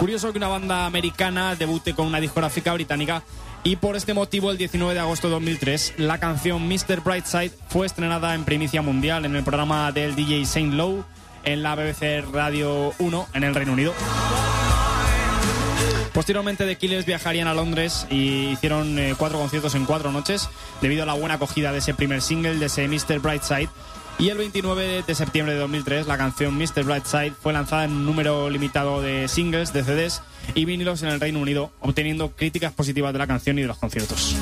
Curioso 0.00 0.32
que 0.32 0.38
una 0.38 0.48
banda 0.48 0.86
americana 0.86 1.56
debute 1.56 1.94
con 1.94 2.06
una 2.06 2.20
discográfica 2.20 2.72
británica 2.72 3.22
y 3.64 3.76
por 3.76 3.96
este 3.96 4.14
motivo 4.14 4.50
el 4.50 4.56
19 4.56 4.94
de 4.94 5.00
agosto 5.00 5.26
de 5.26 5.34
2003 5.34 5.94
la 5.98 6.18
canción 6.18 6.66
Mr. 6.68 7.00
Brightside 7.04 7.50
fue 7.68 7.86
estrenada 7.86 8.34
en 8.34 8.44
primicia 8.44 8.80
mundial 8.80 9.24
en 9.24 9.34
el 9.34 9.42
programa 9.42 9.90
del 9.92 10.14
DJ 10.14 10.46
Saint 10.46 10.74
Lowe 10.74 11.04
en 11.44 11.62
la 11.62 11.74
BBC 11.74 12.24
Radio 12.32 12.94
1 12.98 13.28
en 13.34 13.44
el 13.44 13.54
Reino 13.54 13.72
Unido. 13.72 13.92
Posteriormente 16.18 16.66
The 16.66 16.74
Killers 16.74 17.06
viajarían 17.06 17.46
a 17.46 17.54
Londres 17.54 18.04
y 18.10 18.48
hicieron 18.48 18.98
eh, 18.98 19.14
cuatro 19.16 19.38
conciertos 19.38 19.76
en 19.76 19.84
cuatro 19.84 20.10
noches 20.10 20.48
debido 20.82 21.04
a 21.04 21.06
la 21.06 21.14
buena 21.14 21.36
acogida 21.36 21.70
de 21.70 21.78
ese 21.78 21.94
primer 21.94 22.22
single, 22.22 22.56
de 22.56 22.66
ese 22.66 22.88
Mr. 22.88 23.20
Brightside. 23.20 23.68
Y 24.18 24.30
el 24.30 24.36
29 24.36 25.04
de 25.06 25.14
septiembre 25.14 25.54
de 25.54 25.60
2003 25.60 26.08
la 26.08 26.18
canción 26.18 26.58
Mr. 26.58 26.82
Brightside 26.82 27.34
fue 27.40 27.52
lanzada 27.52 27.84
en 27.84 27.92
un 27.92 28.04
número 28.04 28.50
limitado 28.50 29.00
de 29.00 29.28
singles, 29.28 29.72
de 29.72 29.84
CDs 29.84 30.22
y 30.56 30.64
vinilos 30.64 31.04
en 31.04 31.10
el 31.10 31.20
Reino 31.20 31.38
Unido, 31.38 31.70
obteniendo 31.78 32.32
críticas 32.32 32.72
positivas 32.72 33.12
de 33.12 33.20
la 33.20 33.28
canción 33.28 33.56
y 33.60 33.62
de 33.62 33.68
los 33.68 33.78
conciertos. 33.78 34.34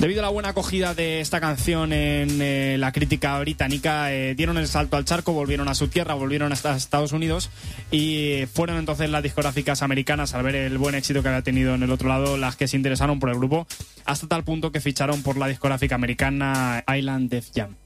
Debido 0.00 0.20
a 0.20 0.22
la 0.22 0.30
buena 0.30 0.48
acogida 0.48 0.94
de 0.94 1.20
esta 1.20 1.40
canción 1.40 1.92
en 1.92 2.40
eh, 2.40 2.76
la 2.78 2.90
crítica 2.90 3.38
británica, 3.38 4.10
eh, 4.10 4.34
dieron 4.34 4.56
el 4.56 4.66
salto 4.66 4.96
al 4.96 5.04
charco, 5.04 5.34
volvieron 5.34 5.68
a 5.68 5.74
su 5.74 5.88
tierra, 5.88 6.14
volvieron 6.14 6.52
hasta 6.52 6.74
Estados 6.74 7.12
Unidos 7.12 7.50
y 7.90 8.46
fueron 8.50 8.78
entonces 8.78 9.10
las 9.10 9.22
discográficas 9.22 9.82
americanas 9.82 10.32
al 10.32 10.42
ver 10.42 10.54
el 10.54 10.78
buen 10.78 10.94
éxito 10.94 11.22
que 11.22 11.28
había 11.28 11.42
tenido 11.42 11.74
en 11.74 11.82
el 11.82 11.90
otro 11.90 12.08
lado 12.08 12.38
las 12.38 12.56
que 12.56 12.66
se 12.66 12.78
interesaron 12.78 13.20
por 13.20 13.28
el 13.28 13.36
grupo, 13.36 13.66
hasta 14.06 14.26
tal 14.26 14.42
punto 14.42 14.72
que 14.72 14.80
ficharon 14.80 15.22
por 15.22 15.36
la 15.36 15.48
discográfica 15.48 15.96
americana 15.96 16.82
Island 16.88 17.28
Def 17.28 17.50
Jam. 17.54 17.76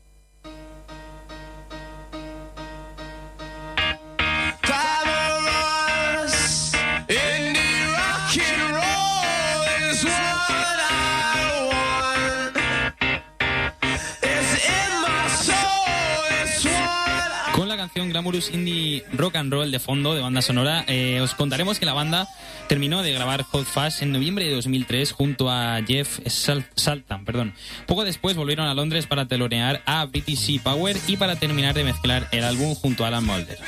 Canción 17.95 18.11
Indie 18.53 19.05
Rock 19.13 19.37
and 19.37 19.53
Roll 19.53 19.71
de 19.71 19.79
fondo 19.79 20.15
de 20.15 20.21
banda 20.21 20.43
sonora, 20.43 20.85
eh, 20.89 21.21
os 21.21 21.33
contaremos 21.35 21.79
que 21.79 21.87
la 21.87 21.93
banda 21.93 22.27
terminó 22.69 23.03
de 23.03 23.13
grabar 23.13 23.43
Hot 23.45 23.65
Fast 23.65 24.03
en 24.03 24.11
noviembre 24.11 24.47
de 24.47 24.51
2003 24.53 25.13
junto 25.13 25.49
a 25.49 25.81
Jeff 25.87 26.19
Sal- 26.27 26.67
Saltan. 26.75 27.25
Perdón. 27.25 27.55
Poco 27.87 28.05
después 28.05 28.35
volvieron 28.37 28.67
a 28.67 28.75
Londres 28.75 29.07
para 29.07 29.27
telonear 29.29 29.81
a 29.87 30.09
Sea 30.37 30.61
Power 30.63 30.97
y 31.07 31.17
para 31.17 31.37
terminar 31.37 31.75
de 31.75 31.85
mezclar 31.85 32.29
el 32.33 32.43
álbum 32.43 32.75
junto 32.75 33.05
a 33.05 33.09
Alan 33.09 33.25
Mulder. 33.25 33.59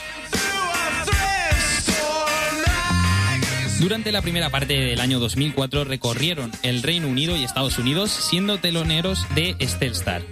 Durante 3.79 4.11
la 4.11 4.23
primera 4.23 4.51
parte 4.51 4.73
del 4.75 5.01
año 5.01 5.21
2004 5.21 5.85
recorrieron 5.85 6.51
el 6.63 6.83
Reino 6.83 7.07
Unido 7.09 7.37
y 7.37 7.45
Estados 7.45 7.79
Unidos 7.79 8.11
siendo 8.11 8.59
teloneros 8.59 9.25
de 9.37 9.55
Star. 9.61 10.23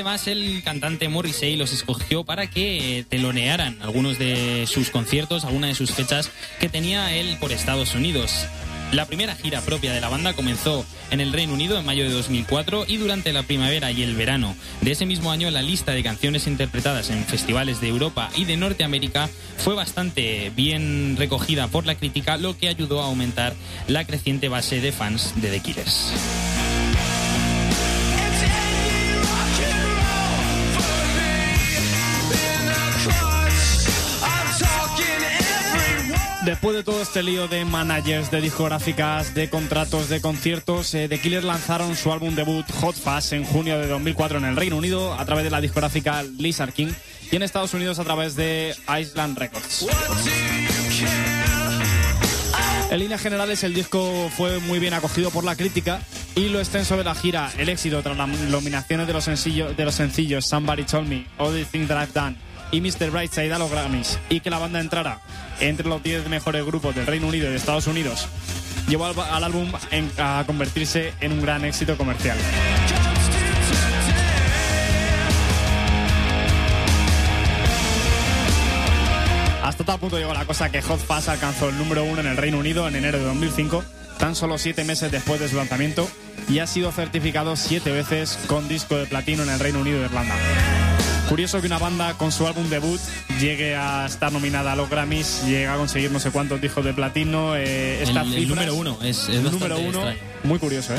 Además, 0.00 0.28
el 0.28 0.62
cantante 0.62 1.10
Morrissey 1.10 1.56
los 1.56 1.74
escogió 1.74 2.24
para 2.24 2.46
que 2.46 3.00
eh, 3.00 3.04
telonearan 3.04 3.76
algunos 3.82 4.18
de 4.18 4.66
sus 4.66 4.88
conciertos, 4.88 5.44
algunas 5.44 5.68
de 5.68 5.74
sus 5.74 5.90
fechas 5.90 6.30
que 6.58 6.70
tenía 6.70 7.14
él 7.14 7.36
por 7.38 7.52
Estados 7.52 7.94
Unidos. 7.94 8.46
La 8.92 9.04
primera 9.04 9.34
gira 9.34 9.60
propia 9.60 9.92
de 9.92 10.00
la 10.00 10.08
banda 10.08 10.32
comenzó 10.32 10.86
en 11.10 11.20
el 11.20 11.34
Reino 11.34 11.52
Unido 11.52 11.78
en 11.78 11.84
mayo 11.84 12.04
de 12.04 12.12
2004 12.12 12.86
y 12.88 12.96
durante 12.96 13.34
la 13.34 13.42
primavera 13.42 13.92
y 13.92 14.02
el 14.02 14.14
verano 14.14 14.56
de 14.80 14.92
ese 14.92 15.04
mismo 15.04 15.32
año 15.32 15.50
la 15.50 15.60
lista 15.60 15.92
de 15.92 16.02
canciones 16.02 16.46
interpretadas 16.46 17.10
en 17.10 17.22
festivales 17.26 17.82
de 17.82 17.88
Europa 17.88 18.30
y 18.34 18.46
de 18.46 18.56
Norteamérica 18.56 19.28
fue 19.58 19.74
bastante 19.74 20.50
bien 20.56 21.16
recogida 21.18 21.68
por 21.68 21.84
la 21.84 21.94
crítica, 21.94 22.38
lo 22.38 22.56
que 22.56 22.68
ayudó 22.68 23.02
a 23.02 23.06
aumentar 23.08 23.52
la 23.86 24.06
creciente 24.06 24.48
base 24.48 24.80
de 24.80 24.92
fans 24.92 25.34
de 25.42 25.50
The 25.50 25.60
Killers. 25.60 26.69
Después 36.50 36.74
de 36.74 36.82
todo 36.82 37.00
este 37.00 37.22
lío 37.22 37.46
de 37.46 37.64
managers, 37.64 38.32
de 38.32 38.40
discográficas, 38.40 39.34
de 39.34 39.48
contratos, 39.48 40.08
de 40.08 40.20
conciertos, 40.20 40.92
eh, 40.94 41.06
The 41.08 41.20
Killers 41.20 41.44
lanzaron 41.44 41.94
su 41.94 42.12
álbum 42.12 42.34
debut 42.34 42.68
Hot 42.80 42.96
Fast 42.96 43.34
en 43.34 43.44
junio 43.44 43.78
de 43.78 43.86
2004 43.86 44.38
en 44.38 44.44
el 44.44 44.56
Reino 44.56 44.76
Unido 44.76 45.14
a 45.14 45.24
través 45.24 45.44
de 45.44 45.50
la 45.50 45.60
discográfica 45.60 46.24
Lizard 46.24 46.72
King 46.72 46.88
y 47.30 47.36
en 47.36 47.44
Estados 47.44 47.72
Unidos 47.72 48.00
a 48.00 48.04
través 48.04 48.34
de 48.34 48.74
Island 49.00 49.38
Records. 49.38 49.86
En 52.90 52.98
líneas 52.98 53.20
generales 53.20 53.62
el 53.62 53.72
disco 53.72 54.28
fue 54.36 54.58
muy 54.58 54.80
bien 54.80 54.92
acogido 54.92 55.30
por 55.30 55.44
la 55.44 55.54
crítica 55.54 56.00
y 56.34 56.48
lo 56.48 56.58
extenso 56.58 56.96
de 56.96 57.04
la 57.04 57.14
gira, 57.14 57.52
el 57.58 57.68
éxito 57.68 58.02
tras 58.02 58.16
las 58.16 58.28
nominaciones 58.28 59.06
de 59.06 59.12
los, 59.12 59.22
sencillos, 59.22 59.76
de 59.76 59.84
los 59.84 59.94
sencillos 59.94 60.46
Somebody 60.46 60.82
Told 60.82 61.06
Me, 61.06 61.28
All 61.38 61.52
the 61.52 61.64
Things 61.64 61.86
That 61.86 62.02
I've 62.02 62.12
Done 62.12 62.49
y 62.72 62.80
Mr. 62.80 63.10
Brightside 63.10 63.52
a 63.52 63.58
los 63.58 63.70
Grammys 63.70 64.18
y 64.28 64.40
que 64.40 64.50
la 64.50 64.58
banda 64.58 64.80
entrara 64.80 65.20
entre 65.60 65.88
los 65.88 66.02
10 66.02 66.28
mejores 66.28 66.64
grupos 66.64 66.94
del 66.94 67.06
Reino 67.06 67.26
Unido 67.28 67.46
y 67.48 67.50
de 67.50 67.56
Estados 67.56 67.86
Unidos 67.86 68.26
llevó 68.88 69.06
al, 69.06 69.18
al 69.18 69.44
álbum 69.44 69.70
en- 69.90 70.10
a 70.18 70.42
convertirse 70.46 71.12
en 71.20 71.32
un 71.32 71.42
gran 71.42 71.64
éxito 71.64 71.96
comercial. 71.96 72.36
Hasta 79.62 79.84
tal 79.84 79.98
punto 80.00 80.18
llegó 80.18 80.32
la 80.34 80.44
cosa 80.46 80.70
que 80.70 80.82
Hot 80.82 80.98
Fuzz 80.98 81.28
alcanzó 81.28 81.68
el 81.68 81.78
número 81.78 82.02
uno 82.04 82.20
en 82.20 82.26
el 82.26 82.36
Reino 82.36 82.58
Unido 82.58 82.88
en 82.88 82.96
enero 82.96 83.18
de 83.18 83.24
2005 83.24 83.84
tan 84.18 84.34
solo 84.34 84.58
siete 84.58 84.84
meses 84.84 85.10
después 85.12 85.40
de 85.40 85.48
su 85.48 85.56
lanzamiento 85.56 86.08
y 86.48 86.58
ha 86.58 86.66
sido 86.66 86.92
certificado 86.92 87.56
siete 87.56 87.90
veces 87.90 88.38
con 88.46 88.68
disco 88.68 88.96
de 88.96 89.06
platino 89.06 89.42
en 89.42 89.50
el 89.50 89.58
Reino 89.60 89.80
Unido 89.80 90.02
e 90.02 90.04
Irlanda. 90.06 90.34
Curioso 91.30 91.60
que 91.60 91.68
una 91.68 91.78
banda 91.78 92.14
con 92.18 92.32
su 92.32 92.44
álbum 92.44 92.68
debut 92.68 93.00
llegue 93.38 93.76
a 93.76 94.04
estar 94.04 94.32
nominada 94.32 94.72
a 94.72 94.76
los 94.76 94.90
Grammys, 94.90 95.44
llega 95.46 95.74
a 95.74 95.76
conseguir 95.76 96.10
no 96.10 96.18
sé 96.18 96.32
cuántos 96.32 96.60
discos 96.60 96.84
de 96.84 96.92
platino. 96.92 97.54
Eh, 97.54 98.02
el, 98.02 98.16
el 98.16 98.48
número 98.48 98.74
uno 98.74 98.98
es, 99.00 99.28
es 99.28 99.36
el 99.36 99.44
número 99.44 99.78
uno, 99.78 100.10
extraño. 100.10 100.18
muy 100.42 100.58
curioso, 100.58 100.92
¿eh? 100.92 100.98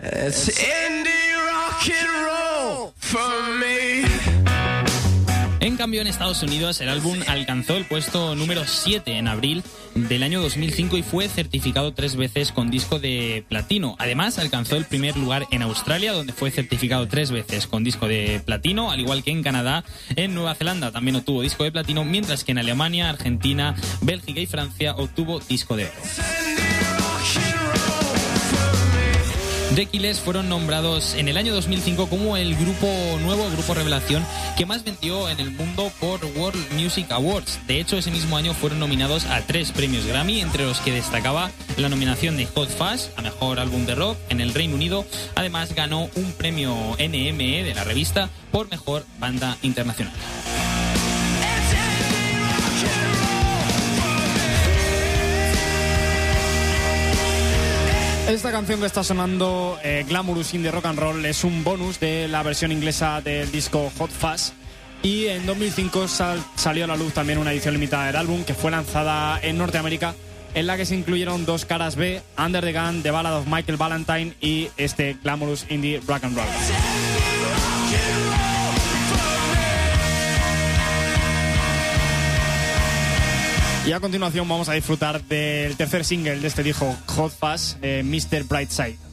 It's 0.00 0.48
indie 0.48 1.34
rock 1.44 1.90
and 1.90 2.24
roll 2.24 2.94
for 2.96 3.42
me. 3.60 4.05
Cambio, 5.86 6.00
en 6.00 6.08
Estados 6.08 6.42
Unidos, 6.42 6.80
el 6.80 6.88
álbum 6.88 7.16
alcanzó 7.28 7.76
el 7.76 7.84
puesto 7.84 8.34
número 8.34 8.64
7 8.66 9.18
en 9.18 9.28
abril 9.28 9.62
del 9.94 10.24
año 10.24 10.42
2005 10.42 10.96
y 10.96 11.04
fue 11.04 11.28
certificado 11.28 11.94
tres 11.94 12.16
veces 12.16 12.50
con 12.50 12.72
disco 12.72 12.98
de 12.98 13.44
platino. 13.48 13.94
Además, 14.00 14.40
alcanzó 14.40 14.74
el 14.74 14.84
primer 14.84 15.16
lugar 15.16 15.46
en 15.52 15.62
Australia, 15.62 16.12
donde 16.12 16.32
fue 16.32 16.50
certificado 16.50 17.06
tres 17.06 17.30
veces 17.30 17.68
con 17.68 17.84
disco 17.84 18.08
de 18.08 18.42
platino, 18.44 18.90
al 18.90 18.98
igual 18.98 19.22
que 19.22 19.30
en 19.30 19.44
Canadá. 19.44 19.84
En 20.16 20.34
Nueva 20.34 20.56
Zelanda 20.56 20.90
también 20.90 21.14
obtuvo 21.14 21.42
disco 21.42 21.62
de 21.62 21.70
platino, 21.70 22.04
mientras 22.04 22.42
que 22.42 22.50
en 22.50 22.58
Alemania, 22.58 23.08
Argentina, 23.08 23.76
Bélgica 24.00 24.40
y 24.40 24.46
Francia 24.46 24.96
obtuvo 24.96 25.38
disco 25.38 25.76
de 25.76 25.84
oro. 25.84 26.45
Killers 29.84 30.20
fueron 30.20 30.48
nombrados 30.48 31.14
en 31.16 31.28
el 31.28 31.36
año 31.36 31.52
2005 31.52 32.08
como 32.08 32.38
el 32.38 32.56
grupo 32.56 32.86
nuevo, 33.20 33.50
grupo 33.50 33.74
revelación, 33.74 34.24
que 34.56 34.64
más 34.64 34.84
vendió 34.84 35.28
en 35.28 35.38
el 35.38 35.50
mundo 35.50 35.92
por 36.00 36.24
World 36.24 36.72
Music 36.72 37.12
Awards. 37.12 37.60
De 37.66 37.78
hecho, 37.78 37.98
ese 37.98 38.10
mismo 38.10 38.38
año 38.38 38.54
fueron 38.54 38.78
nominados 38.78 39.26
a 39.26 39.42
tres 39.42 39.72
premios 39.72 40.06
Grammy, 40.06 40.40
entre 40.40 40.64
los 40.64 40.80
que 40.80 40.92
destacaba 40.92 41.50
la 41.76 41.90
nominación 41.90 42.38
de 42.38 42.46
Hot 42.46 42.70
Fuzz 42.70 43.10
a 43.16 43.22
Mejor 43.22 43.60
Álbum 43.60 43.84
de 43.84 43.94
Rock 43.94 44.16
en 44.30 44.40
el 44.40 44.54
Reino 44.54 44.76
Unido. 44.76 45.04
Además, 45.34 45.74
ganó 45.74 46.08
un 46.14 46.32
premio 46.32 46.74
NME 46.98 47.62
de 47.62 47.74
la 47.74 47.84
revista 47.84 48.30
por 48.52 48.70
Mejor 48.70 49.04
Banda 49.18 49.58
Internacional. 49.60 50.14
Esta 58.28 58.50
canción 58.50 58.80
que 58.80 58.86
está 58.86 59.04
sonando, 59.04 59.78
eh, 59.84 60.04
Glamorous 60.08 60.52
Indie 60.52 60.70
Rock 60.72 60.86
and 60.86 60.98
Roll, 60.98 61.24
es 61.24 61.44
un 61.44 61.62
bonus 61.62 62.00
de 62.00 62.26
la 62.28 62.42
versión 62.42 62.72
inglesa 62.72 63.20
del 63.20 63.50
disco 63.52 63.90
Hot 63.98 64.10
Fuzz. 64.10 64.52
Y 65.02 65.26
en 65.26 65.46
2005 65.46 66.08
sal- 66.08 66.42
salió 66.56 66.84
a 66.84 66.88
la 66.88 66.96
luz 66.96 67.12
también 67.12 67.38
una 67.38 67.52
edición 67.52 67.74
limitada 67.74 68.06
del 68.06 68.16
álbum 68.16 68.42
que 68.44 68.54
fue 68.54 68.70
lanzada 68.72 69.38
en 69.42 69.58
Norteamérica, 69.58 70.14
en 70.54 70.66
la 70.66 70.76
que 70.76 70.86
se 70.86 70.96
incluyeron 70.96 71.44
dos 71.44 71.64
caras 71.66 71.94
B, 71.94 72.20
Under 72.36 72.64
the 72.64 72.72
Gun, 72.72 73.02
The 73.02 73.12
Ballad 73.12 73.36
of 73.38 73.46
Michael 73.46 73.76
Valentine 73.76 74.34
y 74.40 74.68
este 74.76 75.16
Glamorous 75.22 75.64
Indie 75.70 76.00
Rock 76.06 76.24
and 76.24 76.36
Roll. 76.36 76.46
Y 83.86 83.92
a 83.92 84.00
continuación 84.00 84.48
vamos 84.48 84.68
a 84.68 84.72
disfrutar 84.72 85.22
del 85.22 85.76
tercer 85.76 86.04
single 86.04 86.40
de 86.40 86.48
este 86.48 86.64
disco 86.64 86.92
Hot 87.06 87.30
Fuzz, 87.30 87.76
eh, 87.82 88.02
Mr. 88.04 88.42
Brightside. 88.42 89.05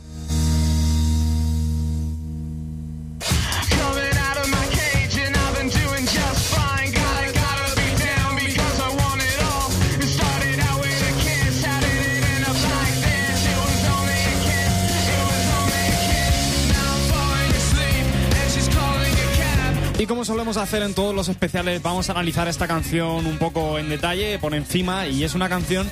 Y 20.04 20.06
como 20.06 20.26
solemos 20.26 20.58
hacer 20.58 20.84
en 20.84 20.94
todos 20.94 21.16
los 21.16 21.30
especiales, 21.30 21.82
vamos 21.82 22.10
a 22.10 22.12
analizar 22.12 22.50
esta 22.50 22.68
canción 22.68 23.26
un 23.26 23.38
poco 23.38 23.80
en 23.80 23.88
detalle, 23.88 24.38
por 24.38 24.54
encima, 24.54 25.08
y 25.08 25.24
es 25.24 25.34
una 25.34 25.48
canción 25.48 25.90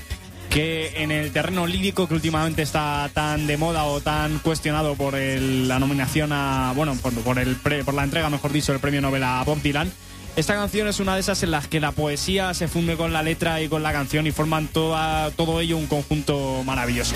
que 0.49 1.01
en 1.01 1.11
el 1.11 1.31
terreno 1.31 1.65
lírico 1.65 2.09
que 2.09 2.15
últimamente 2.15 2.61
está 2.61 3.09
tan 3.13 3.47
de 3.47 3.55
moda 3.55 3.85
o 3.85 4.01
tan 4.01 4.39
cuestionado 4.39 4.95
por 4.95 5.13
la 5.17 5.79
nominación 5.79 6.33
a, 6.33 6.73
bueno, 6.75 6.93
por 6.95 7.93
la 7.95 8.03
entrega, 8.03 8.29
mejor 8.29 8.51
dicho, 8.51 8.73
del 8.73 8.81
premio 8.81 8.99
Nobel 8.99 9.23
a 9.23 9.41
Bob 9.45 9.61
Dylan, 9.61 9.89
esta 10.35 10.55
canción 10.55 10.89
es 10.89 10.99
una 10.99 11.13
de 11.13 11.21
esas 11.21 11.41
en 11.43 11.51
las 11.51 11.69
que 11.69 11.79
la 11.79 11.93
poesía 11.93 12.53
se 12.53 12.67
funde 12.67 12.97
con 12.97 13.13
la 13.13 13.23
letra 13.23 13.61
y 13.61 13.69
con 13.69 13.81
la 13.81 13.93
canción 13.93 14.27
y 14.27 14.31
forman 14.31 14.67
toda, 14.67 15.31
todo 15.31 15.61
ello 15.61 15.77
un 15.77 15.87
conjunto 15.87 16.63
maravilloso. 16.65 17.15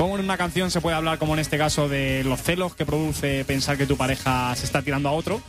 Como 0.00 0.14
en 0.14 0.24
una 0.24 0.38
canción 0.38 0.70
se 0.70 0.80
puede 0.80 0.96
hablar, 0.96 1.18
como 1.18 1.34
en 1.34 1.40
este 1.40 1.58
caso, 1.58 1.86
de 1.86 2.24
los 2.24 2.40
celos 2.40 2.74
que 2.74 2.86
produce 2.86 3.44
pensar 3.44 3.76
que 3.76 3.84
tu 3.84 3.98
pareja 3.98 4.56
se 4.56 4.64
está 4.64 4.80
tirando 4.80 5.10
a 5.10 5.12
otro, 5.12 5.42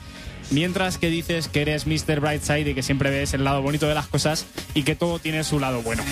mientras 0.49 0.97
que 0.97 1.09
dices 1.09 1.47
que 1.47 1.61
eres 1.61 1.87
Mr. 1.87 2.19
Brightside 2.19 2.69
y 2.69 2.73
que 2.73 2.83
siempre 2.83 3.09
ves 3.09 3.33
el 3.33 3.45
lado 3.45 3.61
bonito 3.61 3.87
de 3.87 3.95
las 3.95 4.07
cosas 4.07 4.45
y 4.73 4.83
que 4.83 4.93
todo 4.93 5.19
tiene 5.19 5.45
su 5.45 5.57
lado 5.57 5.81
bueno. 5.83 6.03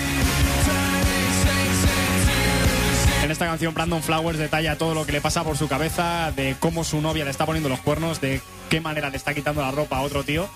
En 3.22 3.30
esta 3.30 3.44
canción 3.44 3.74
Brandon 3.74 4.02
Flowers 4.02 4.38
detalla 4.38 4.78
todo 4.78 4.94
lo 4.94 5.04
que 5.04 5.12
le 5.12 5.20
pasa 5.20 5.44
por 5.44 5.58
su 5.58 5.68
cabeza, 5.68 6.32
de 6.32 6.56
cómo 6.58 6.82
su 6.82 7.02
novia 7.02 7.26
le 7.26 7.30
está 7.32 7.44
poniendo 7.44 7.68
los 7.68 7.80
cuernos, 7.80 8.22
de 8.22 8.40
qué 8.70 8.80
manera 8.80 9.10
le 9.10 9.18
está 9.18 9.34
quitando 9.34 9.60
la 9.60 9.70
ropa 9.70 9.98
a 9.98 10.00
otro 10.00 10.24
tío 10.24 10.48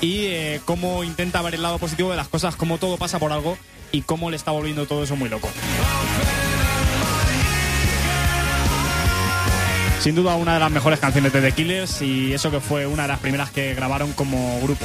y 0.00 0.26
eh, 0.26 0.60
cómo 0.64 1.04
intenta 1.04 1.40
ver 1.42 1.54
el 1.54 1.62
lado 1.62 1.78
positivo 1.78 2.10
de 2.10 2.16
las 2.16 2.26
cosas, 2.26 2.56
cómo 2.56 2.78
todo 2.78 2.96
pasa 2.96 3.20
por 3.20 3.30
algo 3.30 3.56
y 3.92 4.02
cómo 4.02 4.28
le 4.28 4.36
está 4.36 4.50
volviendo 4.50 4.86
todo 4.86 5.04
eso 5.04 5.14
muy 5.14 5.28
loco. 5.28 5.48
Sin 10.00 10.14
duda 10.14 10.36
una 10.36 10.54
de 10.54 10.60
las 10.60 10.70
mejores 10.70 11.00
canciones 11.00 11.32
de 11.32 11.40
The 11.40 11.52
Killers 11.52 12.02
y 12.02 12.32
eso 12.32 12.50
que 12.50 12.60
fue 12.60 12.86
una 12.86 13.02
de 13.02 13.08
las 13.08 13.18
primeras 13.18 13.50
que 13.50 13.74
grabaron 13.74 14.12
como 14.12 14.60
grupo. 14.60 14.84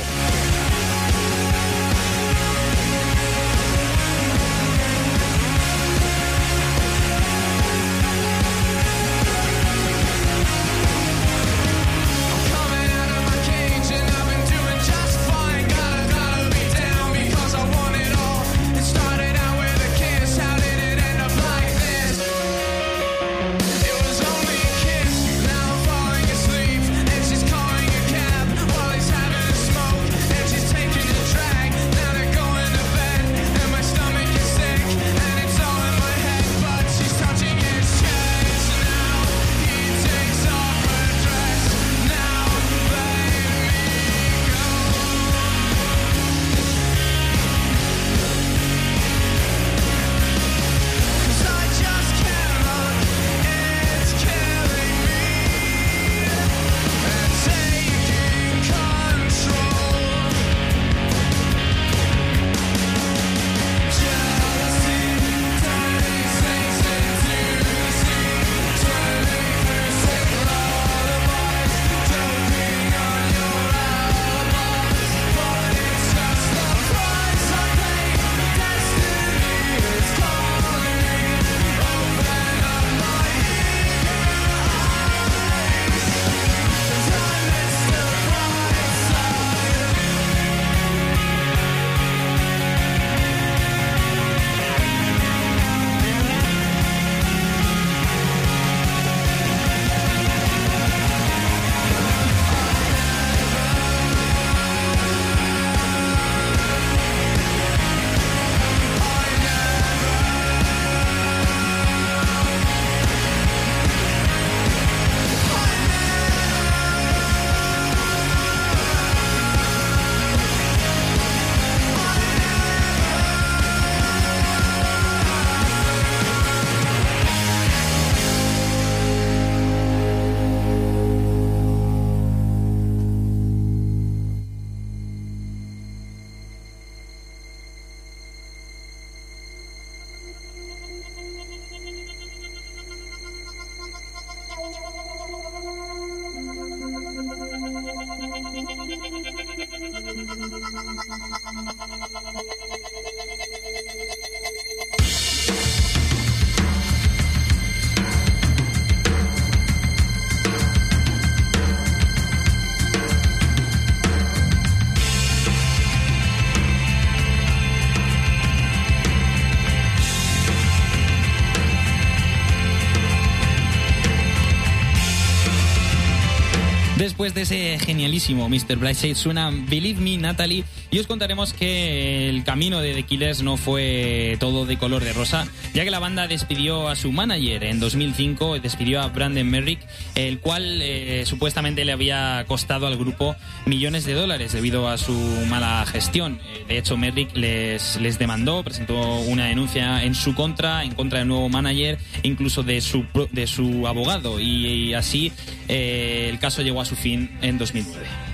Después 177.23 177.49
de 177.49 177.75
ese 177.77 177.86
genialísimo 177.86 178.49
Mr. 178.49 178.75
Brightside 178.75 179.15
suena 179.15 179.49
Believe 179.49 180.01
Me 180.01 180.17
Natalie 180.17 180.65
y 180.93 180.99
os 180.99 181.08
contaremos 181.08 181.53
que 181.53 182.29
el 182.29 182.43
camino 182.43 182.79
de 182.79 182.93
The 182.93 183.01
Killers 183.01 183.41
no 183.41 183.58
fue 183.58 184.38
todo 184.39 184.67
de 184.67 184.77
color 184.77 185.03
de 185.03 185.12
rosa, 185.12 185.47
ya 185.73 185.84
que 185.84 185.89
la 185.89 185.97
banda 185.97 186.27
despidió 186.27 186.88
a 186.88 186.95
su 186.95 187.12
manager 187.12 187.63
en 187.63 187.79
2005, 187.79 188.60
despidió 188.60 189.01
a 189.01 189.08
Brandon 189.08 189.49
Merrick, 189.49 189.79
el 190.13 190.39
cual 190.39 190.84
eh, 190.84 191.23
supuestamente 191.25 191.84
le 191.84 191.93
había 191.93 192.45
costado 192.47 192.86
al 192.86 192.95
grupo 192.95 193.36
millones 193.65 194.06
de 194.06 194.13
dólares 194.13 194.53
debido 194.53 194.88
a 194.88 194.99
su 194.99 195.13
mala 195.49 195.84
gestión. 195.88 196.39
Eh, 196.45 196.65
de 196.67 196.77
hecho, 196.77 196.95
Merrick 196.95 197.36
les, 197.36 197.99
les 197.99 198.19
demandó, 198.19 198.63
presentó 198.63 199.15
una 199.21 199.47
denuncia 199.47 200.03
en 200.03 200.13
su 200.13 200.36
contra, 200.36 200.84
en 200.84 200.93
contra 200.93 201.17
del 201.17 201.27
nuevo 201.27 201.49
manager, 201.49 201.97
incluso 202.21 202.62
de 202.62 202.82
su, 202.82 203.03
de 203.32 203.47
su 203.47 203.88
abogado, 203.88 204.39
y, 204.39 204.67
y 204.89 204.93
así 204.93 205.32
eh, 205.69 206.27
el 206.29 206.38
caso 206.38 206.62
llegó 206.62 206.82
a 206.82 206.86
su 206.86 206.95
fin 206.95 207.32
en 207.41 207.58
2009. 207.58 208.32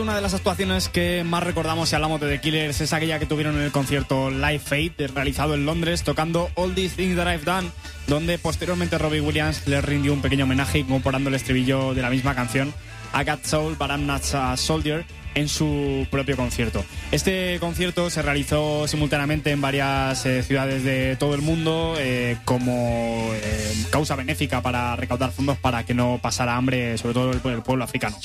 Una 0.00 0.14
de 0.14 0.20
las 0.20 0.32
actuaciones 0.34 0.88
que 0.88 1.24
más 1.24 1.42
recordamos 1.42 1.88
si 1.88 1.96
hablamos 1.96 2.20
de 2.20 2.28
The 2.28 2.40
Killers 2.40 2.80
es 2.80 2.92
aquella 2.92 3.18
que 3.18 3.26
tuvieron 3.26 3.56
en 3.56 3.62
el 3.62 3.72
concierto 3.72 4.30
Live 4.30 4.60
Fate, 4.60 5.08
realizado 5.08 5.54
en 5.54 5.66
Londres, 5.66 6.04
tocando 6.04 6.50
All 6.54 6.74
These 6.74 6.94
Things 6.94 7.16
That 7.16 7.32
I've 7.32 7.44
Done, 7.44 7.70
donde 8.06 8.38
posteriormente 8.38 8.96
Robbie 8.96 9.20
Williams 9.20 9.66
les 9.66 9.84
rindió 9.84 10.12
un 10.12 10.22
pequeño 10.22 10.44
homenaje 10.44 10.78
incorporando 10.78 11.30
el 11.30 11.34
estribillo 11.34 11.94
de 11.94 12.02
la 12.02 12.10
misma 12.10 12.34
canción, 12.34 12.72
I 13.12 13.24
Got 13.24 13.44
Soul 13.44 13.76
But 13.76 13.90
I'm 13.90 14.06
Not 14.06 14.22
a 14.34 14.56
Soldier, 14.56 15.04
en 15.34 15.48
su 15.48 16.06
propio 16.10 16.36
concierto. 16.36 16.84
Este 17.10 17.58
concierto 17.58 18.08
se 18.08 18.22
realizó 18.22 18.86
simultáneamente 18.86 19.50
en 19.50 19.60
varias 19.60 20.24
eh, 20.26 20.42
ciudades 20.42 20.84
de 20.84 21.16
todo 21.16 21.34
el 21.34 21.42
mundo 21.42 21.96
eh, 21.98 22.36
como 22.44 23.30
eh, 23.34 23.84
causa 23.90 24.16
benéfica 24.16 24.62
para 24.62 24.94
recaudar 24.96 25.32
fondos 25.32 25.58
para 25.58 25.84
que 25.84 25.94
no 25.94 26.18
pasara 26.22 26.56
hambre, 26.56 26.96
sobre 26.98 27.14
todo 27.14 27.32
el, 27.32 27.40
el 27.52 27.62
pueblo 27.62 27.84
africano. 27.84 28.16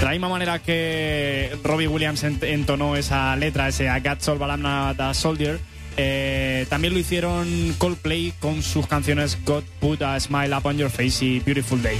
De 0.00 0.06
la 0.06 0.12
misma 0.12 0.28
manera 0.30 0.58
que 0.60 1.54
Robbie 1.62 1.86
Williams 1.86 2.24
ent- 2.24 2.42
entonó 2.42 2.96
esa 2.96 3.36
letra, 3.36 3.68
ese 3.68 3.84
I 3.84 4.00
Got 4.00 4.20
Soul 4.22 4.38
But 4.38 4.48
I'm 4.48 4.62
Not 4.62 4.98
a 4.98 5.12
Soldier, 5.12 5.60
eh, 5.98 6.64
también 6.70 6.94
lo 6.94 6.98
hicieron 7.00 7.74
Coldplay 7.76 8.32
con 8.40 8.62
sus 8.62 8.86
canciones 8.86 9.36
God 9.44 9.62
Put 9.78 10.00
a 10.02 10.18
Smile 10.18 10.56
Upon 10.56 10.78
Your 10.78 10.90
Face 10.90 11.22
y 11.24 11.40
Beautiful 11.40 11.82
Day. 11.82 11.98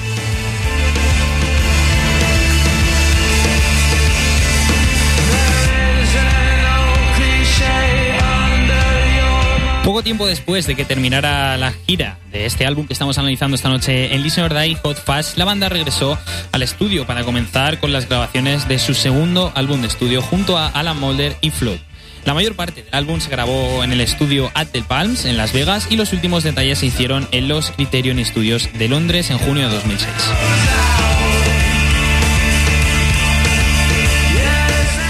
Poco 9.90 10.04
tiempo 10.04 10.24
después 10.24 10.68
de 10.68 10.76
que 10.76 10.84
terminara 10.84 11.56
la 11.56 11.72
gira 11.72 12.20
de 12.30 12.46
este 12.46 12.64
álbum 12.64 12.86
que 12.86 12.92
estamos 12.92 13.18
analizando 13.18 13.56
esta 13.56 13.68
noche 13.68 14.14
en 14.14 14.22
Listen 14.22 14.44
or 14.44 14.54
Die 14.54 14.76
Hot 14.84 15.02
Fast, 15.02 15.36
la 15.36 15.44
banda 15.44 15.68
regresó 15.68 16.16
al 16.52 16.62
estudio 16.62 17.08
para 17.08 17.24
comenzar 17.24 17.80
con 17.80 17.90
las 17.90 18.08
grabaciones 18.08 18.68
de 18.68 18.78
su 18.78 18.94
segundo 18.94 19.50
álbum 19.56 19.80
de 19.80 19.88
estudio 19.88 20.22
junto 20.22 20.56
a 20.56 20.68
Alan 20.68 21.00
Mulder 21.00 21.36
y 21.40 21.50
Flood. 21.50 21.80
La 22.24 22.34
mayor 22.34 22.54
parte 22.54 22.84
del 22.84 22.94
álbum 22.94 23.18
se 23.18 23.30
grabó 23.30 23.82
en 23.82 23.90
el 23.90 24.00
estudio 24.00 24.52
At 24.54 24.68
the 24.68 24.82
Palms 24.82 25.24
en 25.24 25.36
Las 25.36 25.52
Vegas 25.52 25.88
y 25.90 25.96
los 25.96 26.12
últimos 26.12 26.44
detalles 26.44 26.78
se 26.78 26.86
hicieron 26.86 27.26
en 27.32 27.48
los 27.48 27.72
Criterion 27.72 28.24
Studios 28.24 28.68
de 28.72 28.86
Londres 28.86 29.28
en 29.30 29.38
junio 29.38 29.68
de 29.68 29.74
2006. 29.74 30.08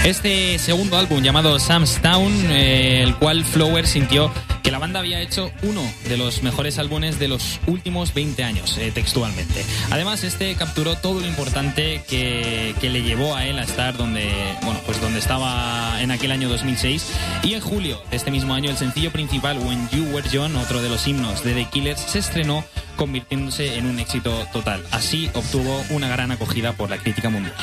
Este 0.03 0.57
segundo 0.57 0.97
álbum 0.97 1.21
llamado 1.21 1.59
Sam's 1.59 2.01
Town, 2.01 2.33
eh, 2.49 3.03
el 3.03 3.15
cual 3.17 3.45
Flower 3.45 3.85
sintió 3.85 4.31
que 4.63 4.71
la 4.71 4.79
banda 4.79 4.99
había 4.99 5.21
hecho 5.21 5.51
uno 5.61 5.81
de 6.09 6.17
los 6.17 6.41
mejores 6.41 6.79
álbumes 6.79 7.19
de 7.19 7.27
los 7.27 7.59
últimos 7.67 8.11
20 8.15 8.43
años, 8.43 8.79
eh, 8.79 8.91
textualmente. 8.91 9.63
Además, 9.91 10.23
este 10.23 10.55
capturó 10.55 10.95
todo 10.95 11.19
lo 11.19 11.27
importante 11.27 12.01
que, 12.09 12.73
que 12.81 12.89
le 12.89 13.03
llevó 13.03 13.35
a 13.35 13.45
él 13.45 13.59
a 13.59 13.63
estar 13.63 13.95
donde, 13.95 14.27
bueno, 14.63 14.79
pues 14.87 14.99
donde 14.99 15.19
estaba 15.19 16.01
en 16.01 16.09
aquel 16.09 16.31
año 16.31 16.49
2006. 16.49 17.05
Y 17.43 17.53
en 17.53 17.61
julio 17.61 18.01
de 18.09 18.17
este 18.17 18.31
mismo 18.31 18.55
año, 18.55 18.71
el 18.71 18.77
sencillo 18.77 19.11
principal, 19.11 19.59
When 19.59 19.87
You 19.89 20.05
Were 20.15 20.27
Young, 20.27 20.55
otro 20.55 20.81
de 20.81 20.89
los 20.89 21.07
himnos 21.07 21.43
de 21.43 21.53
The 21.53 21.65
Killers, 21.65 22.01
se 22.01 22.17
estrenó 22.17 22.65
convirtiéndose 22.95 23.77
en 23.77 23.85
un 23.85 23.99
éxito 23.99 24.47
total. 24.51 24.83
Así 24.89 25.29
obtuvo 25.35 25.85
una 25.91 26.07
gran 26.07 26.31
acogida 26.31 26.73
por 26.73 26.89
la 26.89 26.97
crítica 26.97 27.29
mundial. 27.29 27.55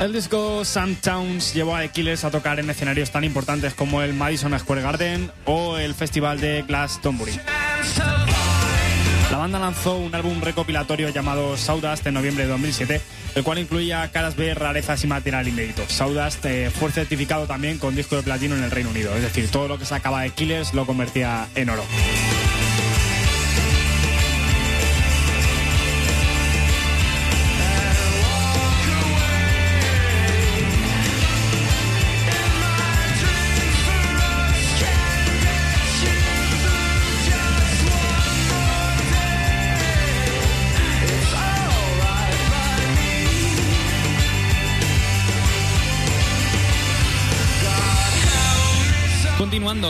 El 0.00 0.14
disco 0.14 0.64
Sam 0.64 0.94
Towns 0.94 1.52
llevó 1.52 1.76
a 1.76 1.82
The 1.82 1.90
Killers 1.90 2.24
a 2.24 2.30
tocar 2.30 2.58
en 2.58 2.70
escenarios 2.70 3.10
tan 3.10 3.22
importantes 3.22 3.74
como 3.74 4.00
el 4.00 4.14
Madison 4.14 4.58
Square 4.58 4.80
Garden 4.80 5.30
o 5.44 5.76
el 5.76 5.94
Festival 5.94 6.40
de 6.40 6.62
Glastonbury. 6.66 7.38
La 9.30 9.36
banda 9.36 9.58
lanzó 9.58 9.98
un 9.98 10.14
álbum 10.14 10.40
recopilatorio 10.40 11.10
llamado 11.10 11.54
Sawdust 11.58 12.06
en 12.06 12.14
noviembre 12.14 12.44
de 12.44 12.50
2007, 12.50 13.00
el 13.34 13.44
cual 13.44 13.58
incluía 13.58 14.10
caras 14.10 14.36
B, 14.36 14.54
rarezas 14.54 15.04
y 15.04 15.06
material 15.06 15.46
inédito. 15.46 15.82
Sawdust 15.86 16.46
eh, 16.46 16.70
fue 16.70 16.90
certificado 16.90 17.46
también 17.46 17.76
con 17.76 17.94
disco 17.94 18.16
de 18.16 18.22
platino 18.22 18.56
en 18.56 18.64
el 18.64 18.70
Reino 18.70 18.88
Unido, 18.88 19.14
es 19.14 19.22
decir, 19.22 19.50
todo 19.50 19.68
lo 19.68 19.78
que 19.78 19.84
sacaba 19.84 20.22
de 20.22 20.30
Killers 20.30 20.72
lo 20.72 20.86
convertía 20.86 21.46
en 21.54 21.68
oro. 21.68 21.84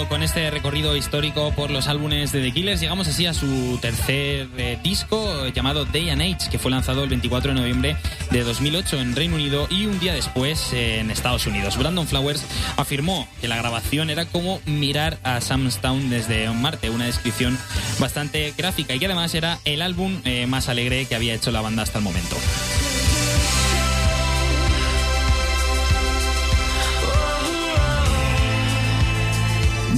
Con 0.08 0.22
este 0.22 0.50
recorrido 0.50 0.96
histórico 0.96 1.52
por 1.52 1.70
los 1.70 1.86
álbumes 1.86 2.32
de 2.32 2.40
The 2.40 2.52
Killers, 2.52 2.80
llegamos 2.80 3.06
así 3.06 3.26
a 3.26 3.34
su 3.34 3.78
tercer 3.80 4.48
eh, 4.56 4.78
disco 4.82 5.46
eh, 5.46 5.52
llamado 5.52 5.84
Day 5.84 6.10
and 6.10 6.22
Age, 6.22 6.50
que 6.50 6.58
fue 6.58 6.70
lanzado 6.70 7.04
el 7.04 7.10
24 7.10 7.52
de 7.52 7.60
noviembre 7.60 7.96
de 8.30 8.42
2008 8.42 9.00
en 9.00 9.14
Reino 9.14 9.36
Unido 9.36 9.66
y 9.70 9.86
un 9.86 10.00
día 10.00 10.14
después 10.14 10.72
eh, 10.72 11.00
en 11.00 11.10
Estados 11.10 11.46
Unidos. 11.46 11.76
Brandon 11.76 12.06
Flowers 12.06 12.44
afirmó 12.76 13.28
que 13.40 13.48
la 13.48 13.56
grabación 13.56 14.10
era 14.10 14.24
como 14.24 14.60
mirar 14.64 15.18
a 15.22 15.40
Samstown 15.40 16.08
desde 16.08 16.48
Marte, 16.50 16.90
una 16.90 17.06
descripción 17.06 17.58
bastante 17.98 18.54
gráfica 18.56 18.94
y 18.94 18.98
que 18.98 19.06
además 19.06 19.34
era 19.34 19.58
el 19.64 19.82
álbum 19.82 20.22
más 20.48 20.68
alegre 20.68 21.06
que 21.06 21.14
había 21.14 21.34
hecho 21.34 21.50
la 21.50 21.60
banda 21.60 21.82
hasta 21.82 21.98
el 21.98 22.04
momento. 22.04 22.36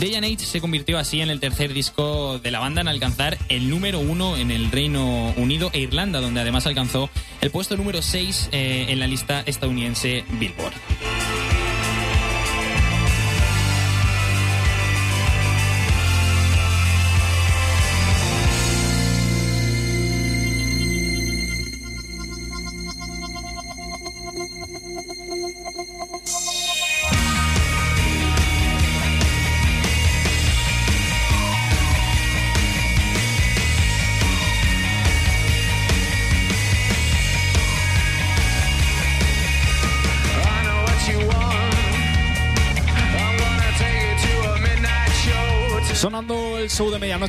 Day 0.03 0.17
and 0.17 0.25
Age 0.25 0.39
se 0.39 0.61
convirtió 0.61 0.99
así 0.99 1.21
en 1.21 1.31
el 1.31 1.39
tercer 1.39 1.73
disco 1.73 2.41
de 2.41 2.51
la 2.51 2.59
banda 2.59 2.81
en 2.81 2.89
alcanzar 2.89 3.39
el 3.49 3.71
número 3.71 4.01
uno 4.01 4.37
en 4.37 4.51
el 4.51 4.73
Reino 4.73 5.33
Unido 5.37 5.71
e 5.73 5.79
Irlanda, 5.79 6.21
donde 6.21 6.41
además 6.41 6.67
alcanzó 6.67 7.09
el 7.41 7.53
puesto 7.53 7.77
número 7.77 8.03
6 8.03 8.49
en 8.51 8.99
la 8.99 9.07
lista 9.07 9.45
estadounidense 9.47 10.25
Billboard. 10.41 10.75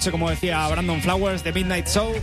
Medianoche, 0.04 0.12
como 0.12 0.30
decía 0.30 0.68
Brandon 0.68 1.02
Flowers, 1.02 1.44
de 1.44 1.54
Midnight 1.54 1.88
Show. 1.88 2.14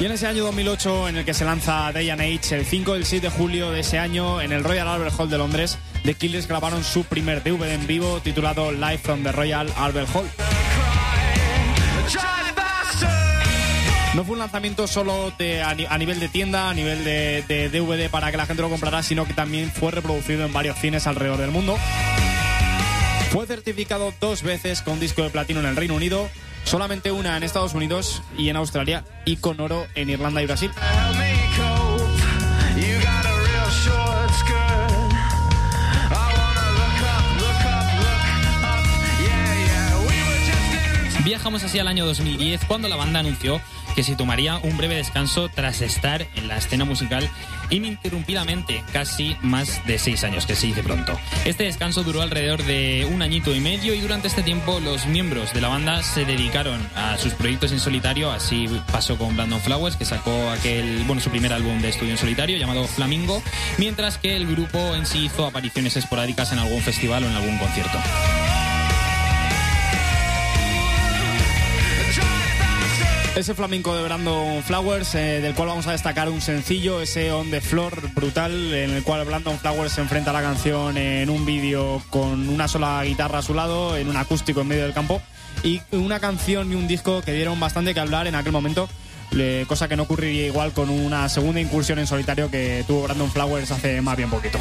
Y 0.00 0.04
en 0.06 0.12
ese 0.12 0.26
año 0.26 0.44
2008, 0.44 1.08
en 1.08 1.16
el 1.18 1.24
que 1.24 1.34
se 1.34 1.44
lanza 1.44 1.92
Day 1.92 2.08
and 2.08 2.22
Age, 2.22 2.56
el 2.56 2.64
5 2.64 2.94
y 2.94 2.98
el 2.98 3.04
6 3.04 3.22
de 3.22 3.28
julio 3.28 3.70
de 3.70 3.80
ese 3.80 3.98
año, 3.98 4.40
en 4.40 4.52
el 4.52 4.64
Royal 4.64 4.88
Albert 4.88 5.14
Hall 5.18 5.28
de 5.28 5.36
Londres, 5.36 5.78
The 6.04 6.14
Killers 6.14 6.46
grabaron 6.46 6.84
su 6.84 7.04
primer 7.04 7.42
DVD 7.42 7.74
en 7.74 7.86
vivo 7.86 8.20
titulado 8.20 8.72
Live 8.72 8.98
from 8.98 9.22
the 9.22 9.32
Royal 9.32 9.70
Albert 9.76 10.08
Hall. 10.14 10.26
No 14.14 14.24
fue 14.24 14.32
un 14.32 14.38
lanzamiento 14.40 14.86
solo 14.86 15.32
a 15.38 15.98
nivel 15.98 16.18
de 16.18 16.28
tienda, 16.28 16.70
a 16.70 16.74
nivel 16.74 17.04
de, 17.04 17.44
de 17.46 17.68
DVD 17.68 18.10
para 18.10 18.30
que 18.30 18.36
la 18.36 18.46
gente 18.46 18.62
lo 18.62 18.70
comprara, 18.70 19.02
sino 19.02 19.24
que 19.24 19.34
también 19.34 19.70
fue 19.70 19.92
reproducido 19.92 20.46
en 20.46 20.52
varios 20.52 20.78
cines 20.78 21.06
alrededor 21.06 21.38
del 21.38 21.50
mundo. 21.50 21.78
Fue 23.30 23.46
certificado 23.46 24.12
dos 24.20 24.42
veces 24.42 24.82
con 24.82 24.98
disco 24.98 25.22
de 25.22 25.30
platino 25.30 25.60
en 25.60 25.66
el 25.66 25.76
Reino 25.76 25.94
Unido, 25.94 26.28
solamente 26.64 27.12
una 27.12 27.36
en 27.36 27.44
Estados 27.44 27.74
Unidos 27.74 28.22
y 28.36 28.48
en 28.48 28.56
Australia, 28.56 29.04
y 29.24 29.36
con 29.36 29.60
oro 29.60 29.86
en 29.94 30.10
Irlanda 30.10 30.42
y 30.42 30.46
Brasil. 30.46 30.72
Viajamos 41.24 41.62
así 41.62 41.78
al 41.78 41.86
año 41.86 42.06
2010 42.06 42.64
cuando 42.64 42.88
la 42.88 42.96
banda 42.96 43.20
anunció 43.20 43.60
que 44.00 44.04
se 44.04 44.16
tomaría 44.16 44.56
un 44.62 44.78
breve 44.78 44.94
descanso 44.94 45.50
tras 45.50 45.82
estar 45.82 46.26
en 46.34 46.48
la 46.48 46.56
escena 46.56 46.86
musical 46.86 47.28
ininterrumpidamente 47.68 48.82
casi 48.94 49.36
más 49.42 49.86
de 49.86 49.98
seis 49.98 50.24
años, 50.24 50.46
que 50.46 50.56
se 50.56 50.68
dice 50.68 50.82
pronto. 50.82 51.20
Este 51.44 51.64
descanso 51.64 52.02
duró 52.02 52.22
alrededor 52.22 52.62
de 52.62 53.06
un 53.12 53.20
añito 53.20 53.54
y 53.54 53.60
medio 53.60 53.92
y 53.92 54.00
durante 54.00 54.28
este 54.28 54.42
tiempo 54.42 54.80
los 54.80 55.04
miembros 55.04 55.52
de 55.52 55.60
la 55.60 55.68
banda 55.68 56.02
se 56.02 56.24
dedicaron 56.24 56.80
a 56.96 57.18
sus 57.18 57.34
proyectos 57.34 57.72
en 57.72 57.78
solitario, 57.78 58.30
así 58.30 58.70
pasó 58.90 59.18
con 59.18 59.36
Brandon 59.36 59.60
Flowers, 59.60 59.96
que 59.96 60.06
sacó 60.06 60.48
aquel, 60.48 61.04
bueno, 61.04 61.20
su 61.20 61.28
primer 61.28 61.52
álbum 61.52 61.82
de 61.82 61.90
estudio 61.90 62.12
en 62.12 62.16
solitario 62.16 62.56
llamado 62.56 62.86
Flamingo, 62.86 63.42
mientras 63.76 64.16
que 64.16 64.34
el 64.34 64.46
grupo 64.46 64.78
en 64.94 65.04
sí 65.04 65.26
hizo 65.26 65.44
apariciones 65.44 65.94
esporádicas 65.98 66.52
en 66.52 66.58
algún 66.58 66.80
festival 66.80 67.24
o 67.24 67.26
en 67.28 67.36
algún 67.36 67.58
concierto. 67.58 67.98
Ese 73.36 73.54
flamenco 73.54 73.94
de 73.96 74.02
Brandon 74.02 74.62
Flowers, 74.62 75.14
eh, 75.14 75.40
del 75.40 75.54
cual 75.54 75.68
vamos 75.68 75.86
a 75.86 75.92
destacar 75.92 76.28
un 76.28 76.40
sencillo, 76.40 77.00
ese 77.00 77.32
On 77.32 77.50
the 77.50 77.60
Floor 77.60 78.12
brutal, 78.12 78.74
en 78.74 78.90
el 78.90 79.02
cual 79.02 79.24
Brandon 79.24 79.56
Flowers 79.58 79.92
se 79.92 80.00
enfrenta 80.02 80.30
a 80.30 80.34
la 80.34 80.42
canción 80.42 80.96
en 80.98 81.30
un 81.30 81.46
vídeo 81.46 82.02
con 82.10 82.48
una 82.48 82.68
sola 82.68 83.02
guitarra 83.04 83.38
a 83.38 83.42
su 83.42 83.54
lado, 83.54 83.96
en 83.96 84.08
un 84.08 84.16
acústico 84.16 84.60
en 84.60 84.68
medio 84.68 84.82
del 84.82 84.92
campo, 84.92 85.22
y 85.62 85.80
una 85.92 86.18
canción 86.20 86.70
y 86.72 86.74
un 86.74 86.86
disco 86.88 87.22
que 87.22 87.32
dieron 87.32 87.58
bastante 87.60 87.94
que 87.94 88.00
hablar 88.00 88.26
en 88.26 88.34
aquel 88.34 88.52
momento, 88.52 88.88
le- 89.30 89.64
cosa 89.66 89.88
que 89.88 89.96
no 89.96 90.02
ocurriría 90.02 90.46
igual 90.46 90.72
con 90.72 90.90
una 90.90 91.28
segunda 91.28 91.60
incursión 91.60 91.98
en 92.00 92.06
solitario 92.08 92.50
que 92.50 92.84
tuvo 92.86 93.04
Brandon 93.04 93.30
Flowers 93.30 93.70
hace 93.70 94.02
más 94.02 94.16
bien 94.16 94.28
poquito. 94.28 94.58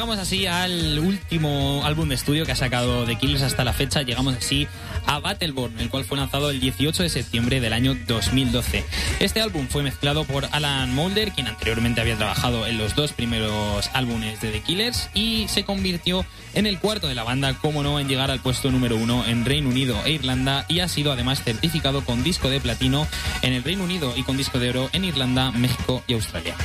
Llegamos 0.00 0.18
así 0.18 0.46
al 0.46 0.98
último 0.98 1.82
álbum 1.84 2.08
de 2.08 2.14
estudio 2.14 2.46
que 2.46 2.52
ha 2.52 2.56
sacado 2.56 3.04
The 3.04 3.18
Killers 3.18 3.42
hasta 3.42 3.64
la 3.64 3.74
fecha. 3.74 4.00
Llegamos 4.00 4.34
así 4.34 4.66
a 5.04 5.18
Battleborn, 5.18 5.78
el 5.78 5.90
cual 5.90 6.06
fue 6.06 6.16
lanzado 6.16 6.48
el 6.48 6.58
18 6.58 7.02
de 7.02 7.10
septiembre 7.10 7.60
del 7.60 7.74
año 7.74 7.94
2012. 8.06 8.82
Este 9.18 9.42
álbum 9.42 9.68
fue 9.68 9.82
mezclado 9.82 10.24
por 10.24 10.46
Alan 10.52 10.94
Moulder, 10.94 11.32
quien 11.32 11.48
anteriormente 11.48 12.00
había 12.00 12.16
trabajado 12.16 12.66
en 12.66 12.78
los 12.78 12.94
dos 12.94 13.12
primeros 13.12 13.90
álbumes 13.92 14.40
de 14.40 14.52
The 14.52 14.60
Killers, 14.62 15.10
y 15.12 15.48
se 15.48 15.64
convirtió 15.64 16.24
en 16.54 16.64
el 16.64 16.78
cuarto 16.78 17.06
de 17.06 17.14
la 17.14 17.24
banda, 17.24 17.52
como 17.60 17.82
no, 17.82 18.00
en 18.00 18.08
llegar 18.08 18.30
al 18.30 18.40
puesto 18.40 18.70
número 18.70 18.96
uno 18.96 19.26
en 19.26 19.44
Reino 19.44 19.68
Unido 19.68 20.00
e 20.06 20.12
Irlanda, 20.12 20.64
y 20.66 20.80
ha 20.80 20.88
sido 20.88 21.12
además 21.12 21.44
certificado 21.44 22.06
con 22.06 22.22
disco 22.22 22.48
de 22.48 22.58
platino 22.58 23.06
en 23.42 23.52
el 23.52 23.62
Reino 23.62 23.84
Unido 23.84 24.14
y 24.16 24.22
con 24.22 24.38
disco 24.38 24.58
de 24.58 24.70
oro 24.70 24.88
en 24.94 25.04
Irlanda, 25.04 25.50
México 25.50 26.02
y 26.06 26.14
Australia. 26.14 26.56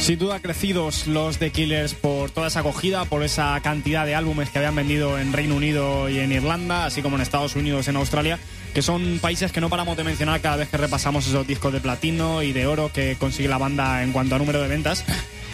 Sin 0.00 0.18
duda 0.18 0.40
crecidos 0.40 1.06
los 1.06 1.38
The 1.38 1.50
Killers 1.50 1.94
por 1.94 2.30
toda 2.30 2.48
esa 2.48 2.60
acogida, 2.60 3.04
por 3.04 3.22
esa 3.22 3.60
cantidad 3.62 4.06
de 4.06 4.14
álbumes 4.14 4.50
que 4.50 4.58
habían 4.58 4.74
vendido 4.74 5.18
en 5.18 5.32
Reino 5.32 5.54
Unido 5.54 6.08
y 6.08 6.18
en 6.18 6.32
Irlanda, 6.32 6.86
así 6.86 7.00
como 7.00 7.16
en 7.16 7.22
Estados 7.22 7.54
Unidos 7.54 7.86
en 7.86 7.96
Australia, 7.96 8.38
que 8.74 8.82
son 8.82 9.18
países 9.20 9.52
que 9.52 9.60
no 9.60 9.68
paramos 9.68 9.96
de 9.96 10.02
mencionar 10.02 10.40
cada 10.40 10.56
vez 10.56 10.68
que 10.68 10.78
repasamos 10.78 11.28
esos 11.28 11.46
discos 11.46 11.72
de 11.72 11.80
platino 11.80 12.42
y 12.42 12.52
de 12.52 12.66
oro 12.66 12.90
que 12.92 13.16
consigue 13.20 13.48
la 13.48 13.58
banda 13.58 14.02
en 14.02 14.12
cuanto 14.12 14.34
a 14.34 14.38
número 14.38 14.60
de 14.60 14.68
ventas. 14.68 15.04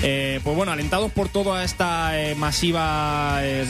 Eh, 0.02 0.40
pues 0.44 0.56
bueno, 0.56 0.72
alentados 0.72 1.10
por 1.10 1.28
toda 1.28 1.64
esta 1.64 2.18
eh, 2.18 2.34
masiva, 2.34 3.38
eh, 3.42 3.64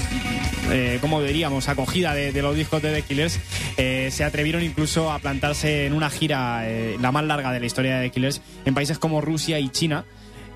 eh, 0.70 0.98
¿cómo 1.00 1.22
diríamos?, 1.22 1.68
acogida 1.68 2.14
de, 2.14 2.32
de 2.32 2.42
los 2.42 2.54
discos 2.54 2.82
de 2.82 2.92
The 2.92 3.02
Killers, 3.02 3.40
se 3.76 4.24
atrevieron 4.24 4.62
incluso 4.62 5.10
a 5.10 5.18
plantarse 5.18 5.86
en 5.86 5.94
una 5.94 6.10
gira, 6.10 6.64
la 7.00 7.12
más 7.12 7.24
larga 7.24 7.50
de 7.50 7.60
la 7.60 7.66
historia 7.66 7.98
de 7.98 8.08
The 8.08 8.14
Killers, 8.14 8.42
en 8.64 8.74
países 8.74 8.98
como 8.98 9.20
Rusia 9.20 9.58
y 9.58 9.68
China. 9.70 10.04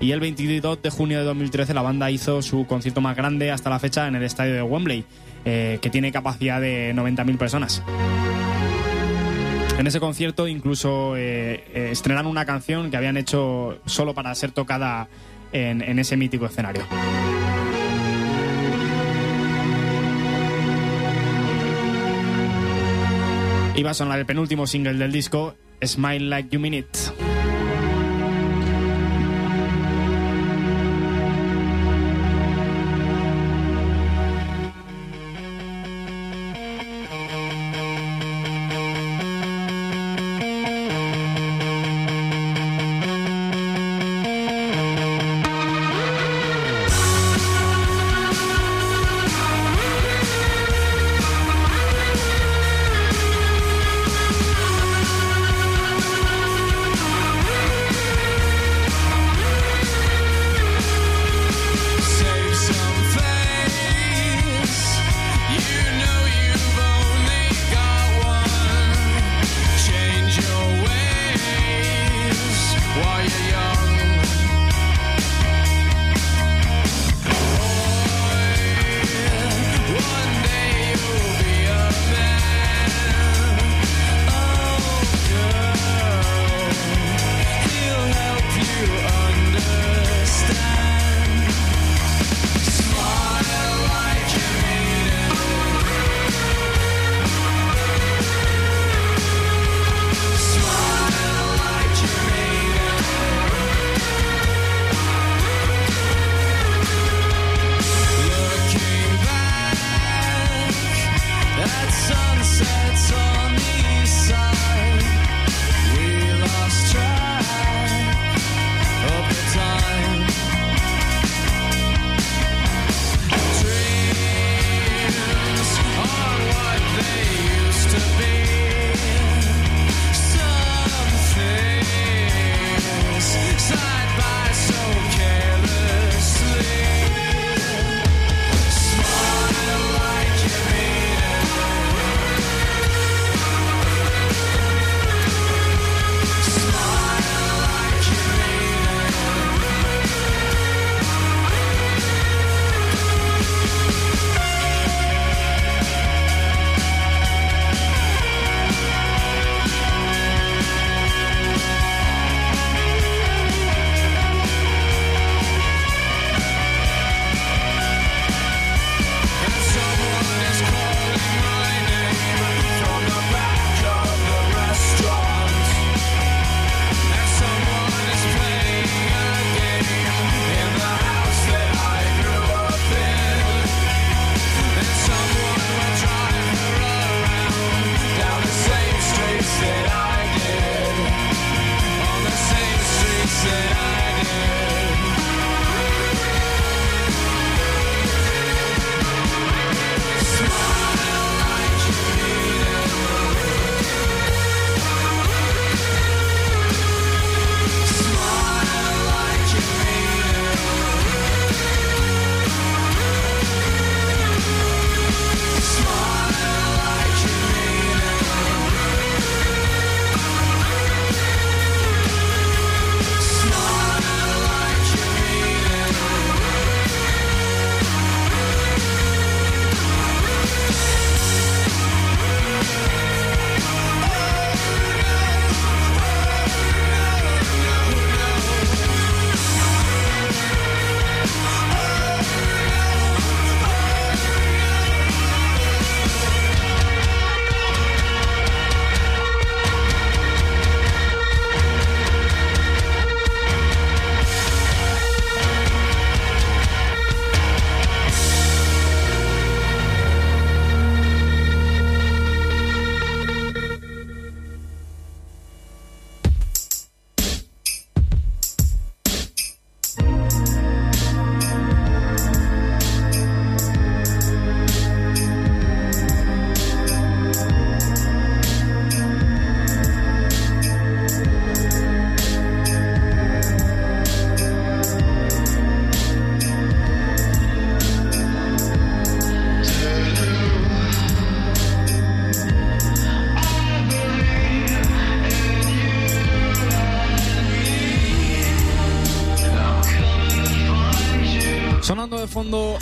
Y 0.01 0.13
el 0.13 0.19
22 0.19 0.81
de 0.81 0.89
junio 0.89 1.19
de 1.19 1.25
2013 1.25 1.75
la 1.75 1.83
banda 1.83 2.09
hizo 2.09 2.41
su 2.41 2.65
concierto 2.65 3.01
más 3.01 3.15
grande 3.15 3.51
hasta 3.51 3.69
la 3.69 3.77
fecha 3.77 4.07
en 4.07 4.15
el 4.15 4.23
estadio 4.23 4.55
de 4.55 4.63
Wembley, 4.63 5.05
eh, 5.45 5.77
que 5.79 5.91
tiene 5.91 6.11
capacidad 6.11 6.59
de 6.59 6.91
90.000 6.95 7.37
personas. 7.37 7.83
En 9.77 9.85
ese 9.85 9.99
concierto 9.99 10.47
incluso 10.47 11.15
eh, 11.15 11.63
eh, 11.73 11.89
estrenaron 11.91 12.31
una 12.31 12.45
canción 12.45 12.89
que 12.89 12.97
habían 12.97 13.15
hecho 13.15 13.79
solo 13.85 14.15
para 14.15 14.33
ser 14.33 14.51
tocada 14.51 15.07
en, 15.51 15.83
en 15.83 15.99
ese 15.99 16.17
mítico 16.17 16.47
escenario. 16.47 16.83
Iba 23.75 23.91
a 23.91 23.93
sonar 23.93 24.17
el 24.17 24.25
penúltimo 24.25 24.65
single 24.65 24.95
del 24.95 25.11
disco, 25.11 25.55
Smile 25.83 26.25
Like 26.25 26.49
You 26.49 26.59
Mean 26.59 26.73
It. 26.73 26.97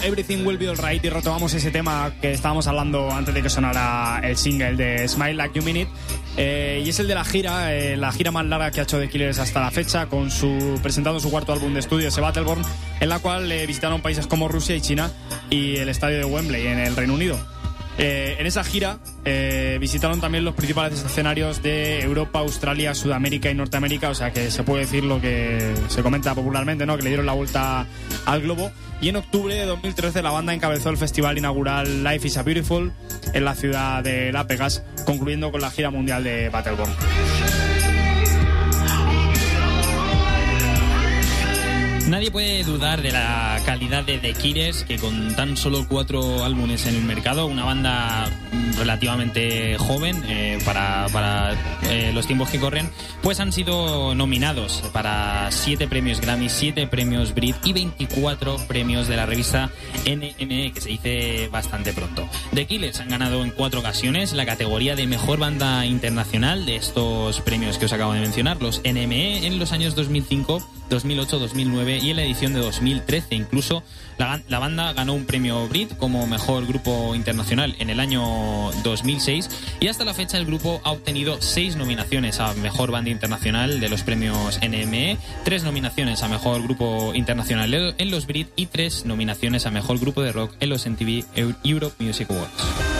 Everything 0.10 0.43
Will 0.43 0.57
Be 0.57 0.68
Alright 0.68 1.05
y 1.05 1.10
retomamos 1.10 1.53
ese 1.53 1.70
tema 1.70 2.12
que 2.20 2.32
estábamos 2.32 2.66
hablando 2.66 3.12
antes 3.12 3.32
de 3.32 3.43
que 3.43 3.49
sonara 3.49 4.20
el 4.24 4.38
single 4.38 4.76
de 4.76 5.07
Smile 5.07 5.36
Like 5.36 5.60
You 5.60 5.64
Mean 5.64 5.78
It. 5.78 5.88
Eh, 6.36 6.82
y 6.84 6.89
es 6.89 6.99
el 6.99 7.07
de 7.07 7.14
la 7.14 7.24
gira, 7.24 7.76
eh, 7.76 7.95
la 7.95 8.12
gira 8.12 8.32
más 8.32 8.43
larga 8.47 8.72
que 8.72 8.80
ha 8.80 8.84
hecho 8.84 8.99
The 8.99 9.07
Killers 9.07 9.38
hasta 9.38 9.60
la 9.60 9.70
fecha, 9.70 10.07
con 10.07 10.32
su 10.32 10.80
presentando 10.82 11.20
su 11.20 11.30
cuarto 11.30 11.53
álbum 11.53 11.76
de 11.76 11.82
estudio, 11.82 12.07
ese 12.07 12.22
Battleborn, 12.22 12.64
en 12.99 13.10
la 13.10 13.20
cual 13.20 13.51
eh, 13.51 13.68
visitaron 13.68 14.01
países 14.01 14.26
como 14.26 14.47
Rusia 14.47 14.76
y 14.76 14.82
China 14.82 15.12
y 15.51 15.76
el 15.76 15.89
estadio 15.89 16.18
de 16.18 16.26
Wembley 16.26 16.66
en 16.66 16.80
el 16.80 16.95
Reino 16.95 17.14
Unido. 17.14 17.38
Eh, 18.02 18.38
en 18.39 18.45
esa 18.45 18.64
gira 18.64 19.00
eh, 19.26 19.78
visitaron 19.82 20.22
también 20.22 20.45
los 20.45 20.56
principales 20.56 21.04
escenarios 21.04 21.62
de 21.62 22.00
Europa, 22.00 22.39
Australia, 22.39 22.95
Sudamérica 22.95 23.52
y 23.52 23.56
Norteamérica, 23.56 24.10
o 24.10 24.16
sea 24.16 24.32
que 24.32 24.52
se 24.52 24.64
puede 24.64 24.84
decir 24.84 25.04
lo 25.04 25.20
que 25.20 25.74
se 25.89 26.02
comenta 26.02 26.34
popularmente, 26.34 26.86
¿no? 26.86 26.95
Que 26.95 27.04
le 27.04 27.10
dieron 27.10 27.26
la 27.26 27.34
vuelta 27.34 27.86
al 28.26 28.41
globo. 28.41 28.72
Y 29.02 29.10
en 29.10 29.18
octubre 29.18 29.54
de 29.54 29.66
2013 29.66 30.22
la 30.22 30.32
banda 30.32 30.54
encabezó 30.54 30.89
el 30.89 30.97
festival 30.97 31.38
inaugural 31.38 32.06
Life 32.06 32.26
is 32.26 32.38
a 32.38 32.43
Beautiful 32.43 32.93
en 33.34 33.43
la 33.43 33.56
ciudad 33.56 34.02
de 34.02 34.32
La 34.32 34.47
Pegas, 34.47 34.84
concluyendo 35.06 35.52
con 35.52 35.60
la 35.60 35.70
gira 35.70 35.89
mundial 35.89 36.24
de 36.24 36.47
Battleborn. 36.47 36.91
Nadie 42.10 42.32
puede 42.32 42.64
dudar 42.64 43.03
de 43.03 43.12
la 43.12 43.62
calidad 43.68 44.03
de 44.03 44.18
The 44.18 44.34
Killers, 44.34 44.84
que 44.84 44.97
con 44.97 45.36
tan 45.36 45.55
solo 45.55 45.86
cuatro 45.88 46.43
álbumes 46.43 46.88
en 46.88 46.95
el 46.95 47.03
mercado, 47.03 47.45
una 47.45 47.64
banda 47.64 48.28
relativamente 48.80 49.78
joven 49.78 50.24
eh, 50.28 50.57
para, 50.66 51.05
para 51.14 51.53
eh, 51.84 52.12
los 52.12 52.26
tiempos 52.26 52.49
que 52.49 52.60
corren, 52.60 52.89
pues 53.22 53.39
han 53.39 53.51
sido 53.51 54.16
nominados 54.16 54.82
para 54.91 55.51
siete 55.51 55.88
premios 55.88 56.20
Grammy, 56.20 56.49
siete 56.49 56.88
premios 56.88 57.36
Brit 57.36 57.57
y 57.64 57.74
24 57.74 58.57
premios 58.68 59.07
de 59.07 59.16
la 59.16 59.28
revista 59.28 59.70
NME, 60.07 60.72
que 60.74 60.82
se 60.82 60.89
dice 60.89 61.47
bastante 61.51 61.93
pronto. 61.93 62.28
The 62.55 62.66
Killers 62.66 63.01
han 63.01 63.10
ganado 63.10 63.43
en 63.43 63.51
cuatro 63.51 63.82
ocasiones 63.82 64.34
la 64.34 64.47
categoría 64.47 64.95
de 64.95 65.05
mejor 65.05 65.38
banda 65.38 65.86
internacional 65.86 66.66
de 66.66 66.78
estos 66.78 67.39
premios 67.41 67.78
que 67.78 67.86
os 67.86 67.93
acabo 67.93 68.14
de 68.14 68.22
mencionar, 68.22 68.60
los 68.64 68.82
NME, 68.84 69.45
en 69.45 69.60
los 69.60 69.74
años 69.74 69.93
2005. 69.93 70.64
2008, 70.89 71.38
2009 71.38 71.99
y 72.02 72.12
en 72.12 72.18
la 72.18 72.24
edición 72.24 72.54
de 72.54 72.60
2013. 72.60 73.36
Incluso 73.36 73.84
la, 74.18 74.60
banda 74.60 74.91
ganó 74.93 75.14
un 75.14 75.26
premio 75.26 75.68
Brit 75.68 75.95
como 75.97 76.28
mejor 76.28 76.66
grupo 76.68 77.16
internacional 77.16 77.76
en 77.80 77.89
el 77.89 78.00
año 78.00 78.22
2006 78.84 79.50
y 79.80 79.88
hasta 79.88 80.04
la 80.04 80.14
fecha 80.14 80.38
el 80.38 80.45
grupo 80.45 80.82
ha 80.84 80.91
obtenido 80.91 81.41
seis 81.41 81.78
nominaciones 81.78 82.39
a 82.39 82.54
mejor 82.56 82.91
banda 82.91 83.10
internacional 83.10 83.80
de 83.80 83.88
los 83.89 84.04
premios 84.04 84.60
NME, 84.62 85.18
tres 85.45 85.64
nominaciones 85.64 86.22
a 86.22 86.28
mejor 86.28 86.62
grupo 86.64 87.14
internacional 87.14 87.95
en 87.97 88.12
los 88.12 88.28
Brit 88.28 88.50
y 88.56 88.66
tres 88.66 89.06
nominaciones 89.06 89.66
a 89.66 89.72
mejor 89.72 90.00
grupo 90.00 90.22
de 90.22 90.34
rock 90.34 90.54
en 90.60 90.70
los 90.70 90.86
MTV 90.86 91.24
Europe 91.64 91.95
Music 92.04 92.30
Awards. 92.30 92.99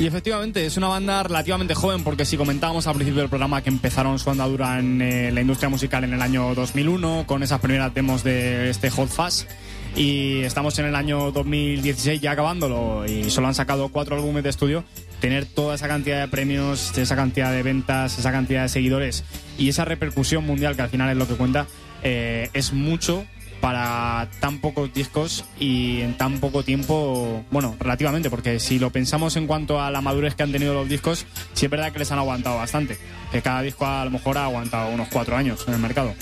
Y 0.00 0.06
efectivamente, 0.06 0.64
es 0.64 0.78
una 0.78 0.88
banda 0.88 1.22
relativamente 1.22 1.74
joven 1.74 2.02
porque 2.02 2.24
si 2.24 2.38
comentábamos 2.38 2.86
al 2.86 2.94
principio 2.94 3.20
del 3.20 3.28
programa 3.28 3.60
que 3.60 3.68
empezaron 3.68 4.18
su 4.18 4.30
andadura 4.30 4.78
en 4.78 5.02
eh, 5.02 5.30
la 5.30 5.42
industria 5.42 5.68
musical 5.68 6.04
en 6.04 6.14
el 6.14 6.22
año 6.22 6.54
2001 6.54 7.24
con 7.26 7.42
esas 7.42 7.60
primeras 7.60 7.92
demos 7.92 8.24
de 8.24 8.70
este 8.70 8.88
Hot 8.88 9.10
Fast 9.10 9.50
y 9.94 10.40
estamos 10.40 10.78
en 10.78 10.86
el 10.86 10.94
año 10.94 11.32
2016 11.32 12.18
ya 12.18 12.30
acabándolo 12.30 13.04
y 13.04 13.28
solo 13.28 13.48
han 13.48 13.54
sacado 13.54 13.90
cuatro 13.90 14.16
álbumes 14.16 14.42
de 14.42 14.48
estudio, 14.48 14.84
tener 15.20 15.44
toda 15.44 15.74
esa 15.74 15.86
cantidad 15.86 16.18
de 16.18 16.28
premios, 16.28 16.96
esa 16.96 17.14
cantidad 17.14 17.52
de 17.52 17.62
ventas, 17.62 18.18
esa 18.18 18.32
cantidad 18.32 18.62
de 18.62 18.70
seguidores 18.70 19.22
y 19.58 19.68
esa 19.68 19.84
repercusión 19.84 20.46
mundial 20.46 20.76
que 20.76 20.82
al 20.82 20.88
final 20.88 21.10
es 21.10 21.16
lo 21.18 21.28
que 21.28 21.34
cuenta, 21.34 21.66
eh, 22.02 22.48
es 22.54 22.72
mucho 22.72 23.26
para 23.60 24.28
tan 24.40 24.58
pocos 24.58 24.92
discos 24.92 25.44
y 25.58 26.00
en 26.00 26.16
tan 26.16 26.40
poco 26.40 26.62
tiempo, 26.62 27.44
bueno, 27.50 27.76
relativamente, 27.78 28.30
porque 28.30 28.58
si 28.58 28.78
lo 28.78 28.90
pensamos 28.90 29.36
en 29.36 29.46
cuanto 29.46 29.80
a 29.80 29.90
la 29.90 30.00
madurez 30.00 30.34
que 30.34 30.42
han 30.42 30.52
tenido 30.52 30.74
los 30.74 30.88
discos, 30.88 31.26
sí 31.52 31.66
es 31.66 31.70
verdad 31.70 31.92
que 31.92 31.98
les 31.98 32.10
han 32.10 32.18
aguantado 32.18 32.56
bastante, 32.56 32.98
que 33.30 33.42
cada 33.42 33.62
disco 33.62 33.86
a 33.86 34.04
lo 34.04 34.10
mejor 34.10 34.38
ha 34.38 34.44
aguantado 34.44 34.90
unos 34.90 35.08
cuatro 35.08 35.36
años 35.36 35.64
en 35.68 35.74
el 35.74 35.80
mercado. 35.80 36.14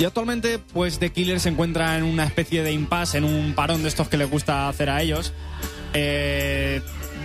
Y 0.00 0.04
actualmente, 0.06 0.58
pues 0.58 0.98
The 0.98 1.10
Killer 1.10 1.40
se 1.40 1.50
encuentra 1.50 1.98
en 1.98 2.04
una 2.04 2.24
especie 2.24 2.62
de 2.62 2.72
impasse, 2.72 3.18
en 3.18 3.24
un 3.24 3.52
parón 3.52 3.82
de 3.82 3.88
estos 3.88 4.08
que 4.08 4.16
les 4.16 4.30
gusta 4.30 4.66
hacer 4.70 4.88
a 4.88 5.02
ellos. 5.02 5.34
Eh, 5.92 6.80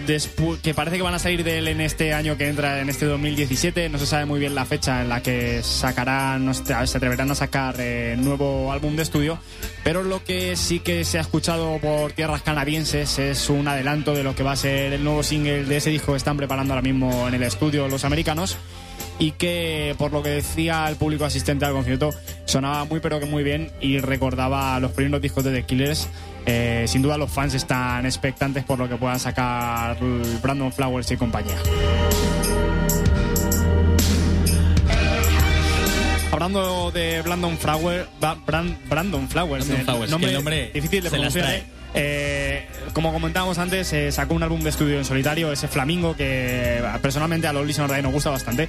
que 0.05 0.73
parece 0.73 0.97
que 0.97 1.03
van 1.03 1.13
a 1.13 1.19
salir 1.19 1.43
de 1.43 1.57
él 1.57 1.67
en 1.67 1.81
este 1.81 2.13
año 2.13 2.37
que 2.37 2.47
entra, 2.47 2.81
en 2.81 2.89
este 2.89 3.05
2017. 3.05 3.89
No 3.89 3.97
se 3.97 4.05
sabe 4.05 4.25
muy 4.25 4.39
bien 4.39 4.55
la 4.55 4.65
fecha 4.65 5.01
en 5.01 5.09
la 5.09 5.21
que 5.21 5.61
sacarán, 5.63 6.53
se 6.53 6.73
atreverán 6.73 7.31
a 7.31 7.35
sacar 7.35 7.75
eh, 7.79 8.15
nuevo 8.17 8.71
álbum 8.71 8.95
de 8.95 9.03
estudio. 9.03 9.39
Pero 9.83 10.03
lo 10.03 10.23
que 10.23 10.55
sí 10.55 10.79
que 10.79 11.03
se 11.03 11.17
ha 11.17 11.21
escuchado 11.21 11.77
por 11.79 12.11
tierras 12.11 12.41
canadienses 12.41 13.19
es 13.19 13.49
un 13.49 13.67
adelanto 13.67 14.13
de 14.13 14.23
lo 14.23 14.35
que 14.35 14.43
va 14.43 14.53
a 14.53 14.55
ser 14.55 14.93
el 14.93 15.03
nuevo 15.03 15.23
single 15.23 15.65
de 15.65 15.77
ese 15.77 15.89
disco 15.89 16.13
que 16.13 16.17
están 16.17 16.37
preparando 16.37 16.73
ahora 16.73 16.81
mismo 16.81 17.27
en 17.27 17.33
el 17.33 17.43
estudio 17.43 17.87
los 17.87 18.05
americanos 18.05 18.57
y 19.19 19.31
que 19.31 19.95
por 19.97 20.11
lo 20.11 20.23
que 20.23 20.29
decía 20.29 20.87
el 20.89 20.95
público 20.95 21.25
asistente 21.25 21.65
al 21.65 21.73
concierto 21.73 22.09
sonaba 22.45 22.85
muy 22.85 22.99
pero 22.99 23.19
que 23.19 23.25
muy 23.25 23.43
bien 23.43 23.71
y 23.79 23.99
recordaba 23.99 24.79
los 24.79 24.91
primeros 24.91 25.21
discos 25.21 25.43
de 25.43 25.51
The 25.51 25.63
Killers. 25.63 26.07
Eh, 26.45 26.85
sin 26.87 27.01
duda 27.01 27.17
los 27.17 27.31
fans 27.31 27.53
están 27.53 28.05
expectantes 28.05 28.63
por 28.63 28.77
lo 28.77 28.87
que 28.87 28.95
puedan 28.95 29.19
sacar 29.19 29.97
Brandon 30.41 30.71
Flowers 30.71 31.09
y 31.11 31.17
compañía. 31.17 31.57
Hablando 36.31 36.91
de 36.91 37.21
Brandon 37.21 37.57
Flowers, 37.57 38.07
Brand, 38.19 38.77
Brandon 38.89 39.27
Flowers, 39.27 39.67
Brandon 39.67 39.85
Flowers 39.85 40.11
nombre, 40.11 40.29
el 40.29 40.35
nombre 40.35 40.71
difícil 40.73 41.03
de 41.03 41.09
pronunciar. 41.09 41.45
trae. 41.45 41.63
Eh, 41.97 42.67
como 42.91 43.13
comentábamos 43.13 43.57
antes, 43.57 43.91
eh, 43.93 44.11
sacó 44.11 44.33
un 44.33 44.43
álbum 44.43 44.59
de 44.61 44.69
estudio 44.69 44.97
en 44.97 45.05
solitario, 45.05 45.51
ese 45.53 45.69
Flamingo, 45.69 46.13
que 46.15 46.83
personalmente 47.01 47.47
a 47.47 47.53
los 47.53 47.65
Listen 47.65 47.87
Ray 47.87 48.03
nos 48.03 48.11
gusta 48.11 48.29
bastante. 48.29 48.67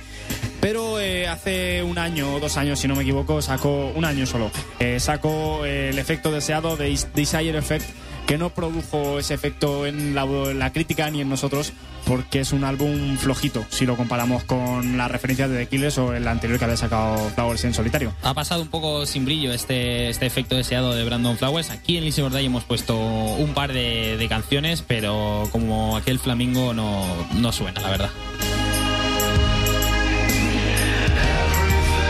Hace 1.37 1.83
un 1.83 1.99
año 1.99 2.33
o 2.35 2.41
dos 2.41 2.57
años, 2.57 2.79
si 2.81 2.89
no 2.89 2.97
me 2.97 3.03
equivoco, 3.03 3.43
sacó 3.43 3.93
un 3.95 4.07
año 4.07 4.25
solo. 4.25 4.51
eh, 4.81 4.99
sacó 5.01 5.67
eh, 5.67 5.91
el 5.91 5.99
efecto 5.99 6.33
deseado 6.33 6.79
de 6.79 6.99
Desire 7.15 7.59
Effect, 7.59 7.85
que 8.27 8.39
no 8.39 8.49
produjo 8.51 9.19
ese 9.19 9.35
efecto 9.35 9.87
en 9.87 10.15
la, 10.15 10.25
la 10.25 10.73
crítica 10.73 11.11
ni 11.11 11.21
en 11.21 11.29
nosotros, 11.29 11.75
porque 12.07 12.41
es 12.41 12.53
un 12.53 12.65
álbum 12.65 13.19
flojito 13.19 13.67
si 13.69 13.85
lo 13.85 13.97
comparamos 13.99 14.45
con 14.45 14.97
las 14.97 15.11
referencias 15.11 15.51
de 15.51 15.59
The 15.59 15.67
Killers 15.69 15.99
o 15.99 16.15
el 16.15 16.27
anterior 16.27 16.59
que 16.59 16.65
había 16.65 16.77
sacado 16.79 17.19
Flowers 17.35 17.65
en 17.65 17.75
solitario. 17.75 18.15
Ha 18.23 18.33
pasado 18.33 18.63
un 18.63 18.69
poco 18.69 19.05
sin 19.05 19.27
brillo 19.27 19.53
este, 19.53 20.09
este 20.09 20.25
efecto 20.25 20.57
deseado 20.57 20.95
de 20.95 21.05
Brandon 21.05 21.37
Flowers. 21.37 21.69
Aquí 21.69 21.99
en 21.99 22.05
Listen 22.05 22.25
or 22.25 22.33
Die 22.33 22.47
hemos 22.47 22.65
puesto 22.65 22.97
un 22.97 23.53
par 23.53 23.75
de, 23.75 24.17
de 24.17 24.29
canciones, 24.29 24.83
pero 24.83 25.45
como 25.53 25.99
aquel 25.99 26.19
flamingo 26.19 26.73
no, 26.73 27.05
no 27.35 27.53
suena, 27.53 27.81
la 27.83 27.91
verdad. 27.91 28.11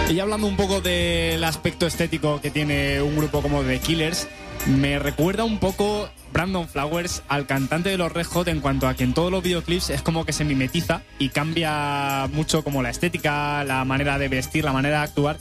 Y 0.08 0.20
hablando 0.20 0.46
un 0.46 0.56
poco 0.56 0.80
del 0.80 1.42
aspecto 1.42 1.84
estético 1.84 2.40
que 2.40 2.52
tiene 2.52 3.02
un 3.02 3.16
grupo 3.16 3.42
como 3.42 3.62
The 3.62 3.80
Killers, 3.80 4.28
me 4.66 5.00
recuerda 5.00 5.42
un 5.42 5.58
poco 5.58 6.08
Brandon 6.32 6.68
Flowers 6.68 7.24
al 7.26 7.46
cantante 7.46 7.88
de 7.88 7.98
los 7.98 8.12
Red 8.12 8.26
Hot 8.26 8.46
en 8.46 8.60
cuanto 8.60 8.86
a 8.86 8.94
que 8.94 9.02
en 9.02 9.14
todos 9.14 9.32
los 9.32 9.42
videoclips 9.42 9.90
es 9.90 10.02
como 10.02 10.24
que 10.24 10.32
se 10.32 10.44
mimetiza 10.44 11.02
y 11.18 11.30
cambia 11.30 12.28
mucho 12.32 12.62
como 12.62 12.82
la 12.82 12.90
estética, 12.90 13.64
la 13.64 13.84
manera 13.84 14.16
de 14.18 14.28
vestir, 14.28 14.64
la 14.64 14.72
manera 14.72 14.98
de 14.98 15.04
actuar. 15.04 15.38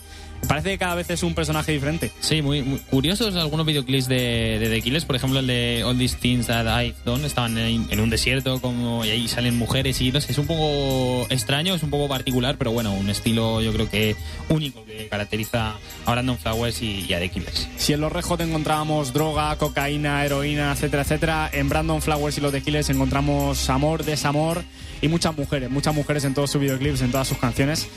Parece 0.47 0.69
que 0.69 0.77
cada 0.77 0.95
vez 0.95 1.09
es 1.09 1.23
un 1.23 1.33
personaje 1.33 1.71
diferente. 1.71 2.11
Sí, 2.19 2.41
muy, 2.41 2.61
muy 2.61 2.79
curiosos 2.79 3.35
algunos 3.35 3.65
videoclips 3.65 4.07
de, 4.07 4.59
de 4.59 4.69
The 4.69 4.81
Killers. 4.81 5.05
Por 5.05 5.15
ejemplo, 5.15 5.39
el 5.39 5.47
de 5.47 5.83
All 5.83 5.97
These 5.97 6.17
Things 6.17 6.47
That 6.47 6.65
I've 6.65 6.95
Done. 7.03 7.25
Estaban 7.25 7.57
en, 7.57 7.87
en 7.89 7.99
un 7.99 8.09
desierto 8.09 8.61
como, 8.61 9.03
y 9.03 9.09
ahí 9.09 9.27
salen 9.27 9.57
mujeres 9.57 9.99
y 10.01 10.11
no 10.11 10.21
sé, 10.21 10.31
es 10.31 10.37
un 10.37 10.45
poco 10.45 11.25
extraño, 11.29 11.73
es 11.73 11.83
un 11.83 11.89
poco 11.89 12.07
particular, 12.07 12.57
pero 12.57 12.71
bueno, 12.71 12.93
un 12.93 13.09
estilo 13.09 13.61
yo 13.61 13.73
creo 13.73 13.89
que 13.89 14.15
único 14.49 14.85
que 14.85 15.07
caracteriza 15.07 15.75
a 16.05 16.11
Brandon 16.11 16.37
Flowers 16.37 16.81
y, 16.81 17.05
y 17.09 17.13
a 17.13 17.19
The 17.19 17.29
Killers. 17.29 17.67
Si 17.77 17.93
en 17.93 18.01
los 18.01 18.11
Red 18.11 18.23
Hot 18.25 18.41
encontramos 18.41 19.13
droga, 19.13 19.55
cocaína, 19.57 20.23
heroína, 20.23 20.71
etcétera, 20.71 21.01
etcétera, 21.01 21.49
en 21.51 21.69
Brandon 21.69 22.01
Flowers 22.01 22.37
y 22.37 22.41
los 22.41 22.51
The 22.51 22.61
Killers 22.61 22.89
encontramos 22.89 23.69
amor, 23.69 24.05
desamor 24.05 24.63
y 25.01 25.07
muchas 25.07 25.35
mujeres, 25.37 25.69
muchas 25.69 25.93
mujeres 25.93 26.23
en 26.25 26.33
todos 26.33 26.51
sus 26.51 26.61
videoclips, 26.61 27.01
en 27.01 27.11
todas 27.11 27.27
sus 27.27 27.37
canciones. 27.37 27.87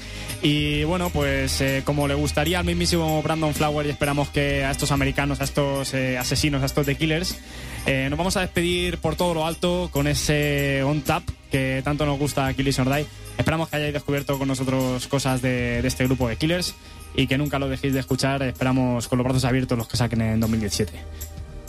Y 0.43 0.85
bueno, 0.85 1.11
pues 1.11 1.61
eh, 1.61 1.83
como 1.85 2.07
le 2.07 2.15
gustaría 2.15 2.59
al 2.59 2.65
mismísimo 2.65 3.23
Brandon 3.23 3.55
Flowers 3.55 3.89
y 3.89 3.91
esperamos 3.91 4.29
que 4.29 4.65
a 4.65 4.71
estos 4.71 4.93
americanos, 4.93 5.41
a 5.41 5.45
estos 5.45 5.95
eh, 5.95 6.19
asesinos, 6.19 6.63
a 6.63 6.67
estos 6.67 6.87
The 6.87 6.97
Killers, 6.97 7.39
eh, 7.87 8.07
nos 8.11 8.19
vamos 8.19 8.37
a 8.37 8.41
despedir 8.41 8.99
por 8.99 9.17
todo 9.17 9.35
lo 9.35 9.47
alto 9.47 9.89
con 9.93 10.07
ese 10.07 10.83
on 10.85 11.01
tap 11.03 11.23
que 11.51 11.81
tanto 11.85 12.05
nos 12.05 12.19
gusta 12.19 12.47
aquí 12.47 12.63
Listen 12.63 12.87
or. 12.87 13.05
Esperamos 13.39 13.69
que 13.69 13.77
hayáis 13.77 13.95
descubierto 13.95 14.39
con 14.39 14.49
nosotros 14.49 15.07
cosas 15.07 15.41
de, 15.41 15.81
de 15.81 15.89
este 15.89 16.05
grupo 16.05 16.29
de 16.29 16.37
Killers 16.37 16.75
y 17.15 17.27
que 17.27 17.39
nunca 17.39 17.59
lo 17.59 17.69
dejéis 17.69 17.95
de 17.95 18.01
escuchar. 18.01 18.43
Esperamos 18.43 19.09
con 19.09 19.19
los 19.19 19.25
brazos 19.25 19.45
abiertos 19.45 19.79
los 19.79 19.89
que 19.89 19.97
saquen 19.97 20.21
en 20.21 20.41
2017. 20.41 20.93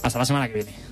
Hasta 0.04 0.20
la 0.20 0.26
semana 0.26 0.48
que 0.48 0.56
viene. 0.56 0.89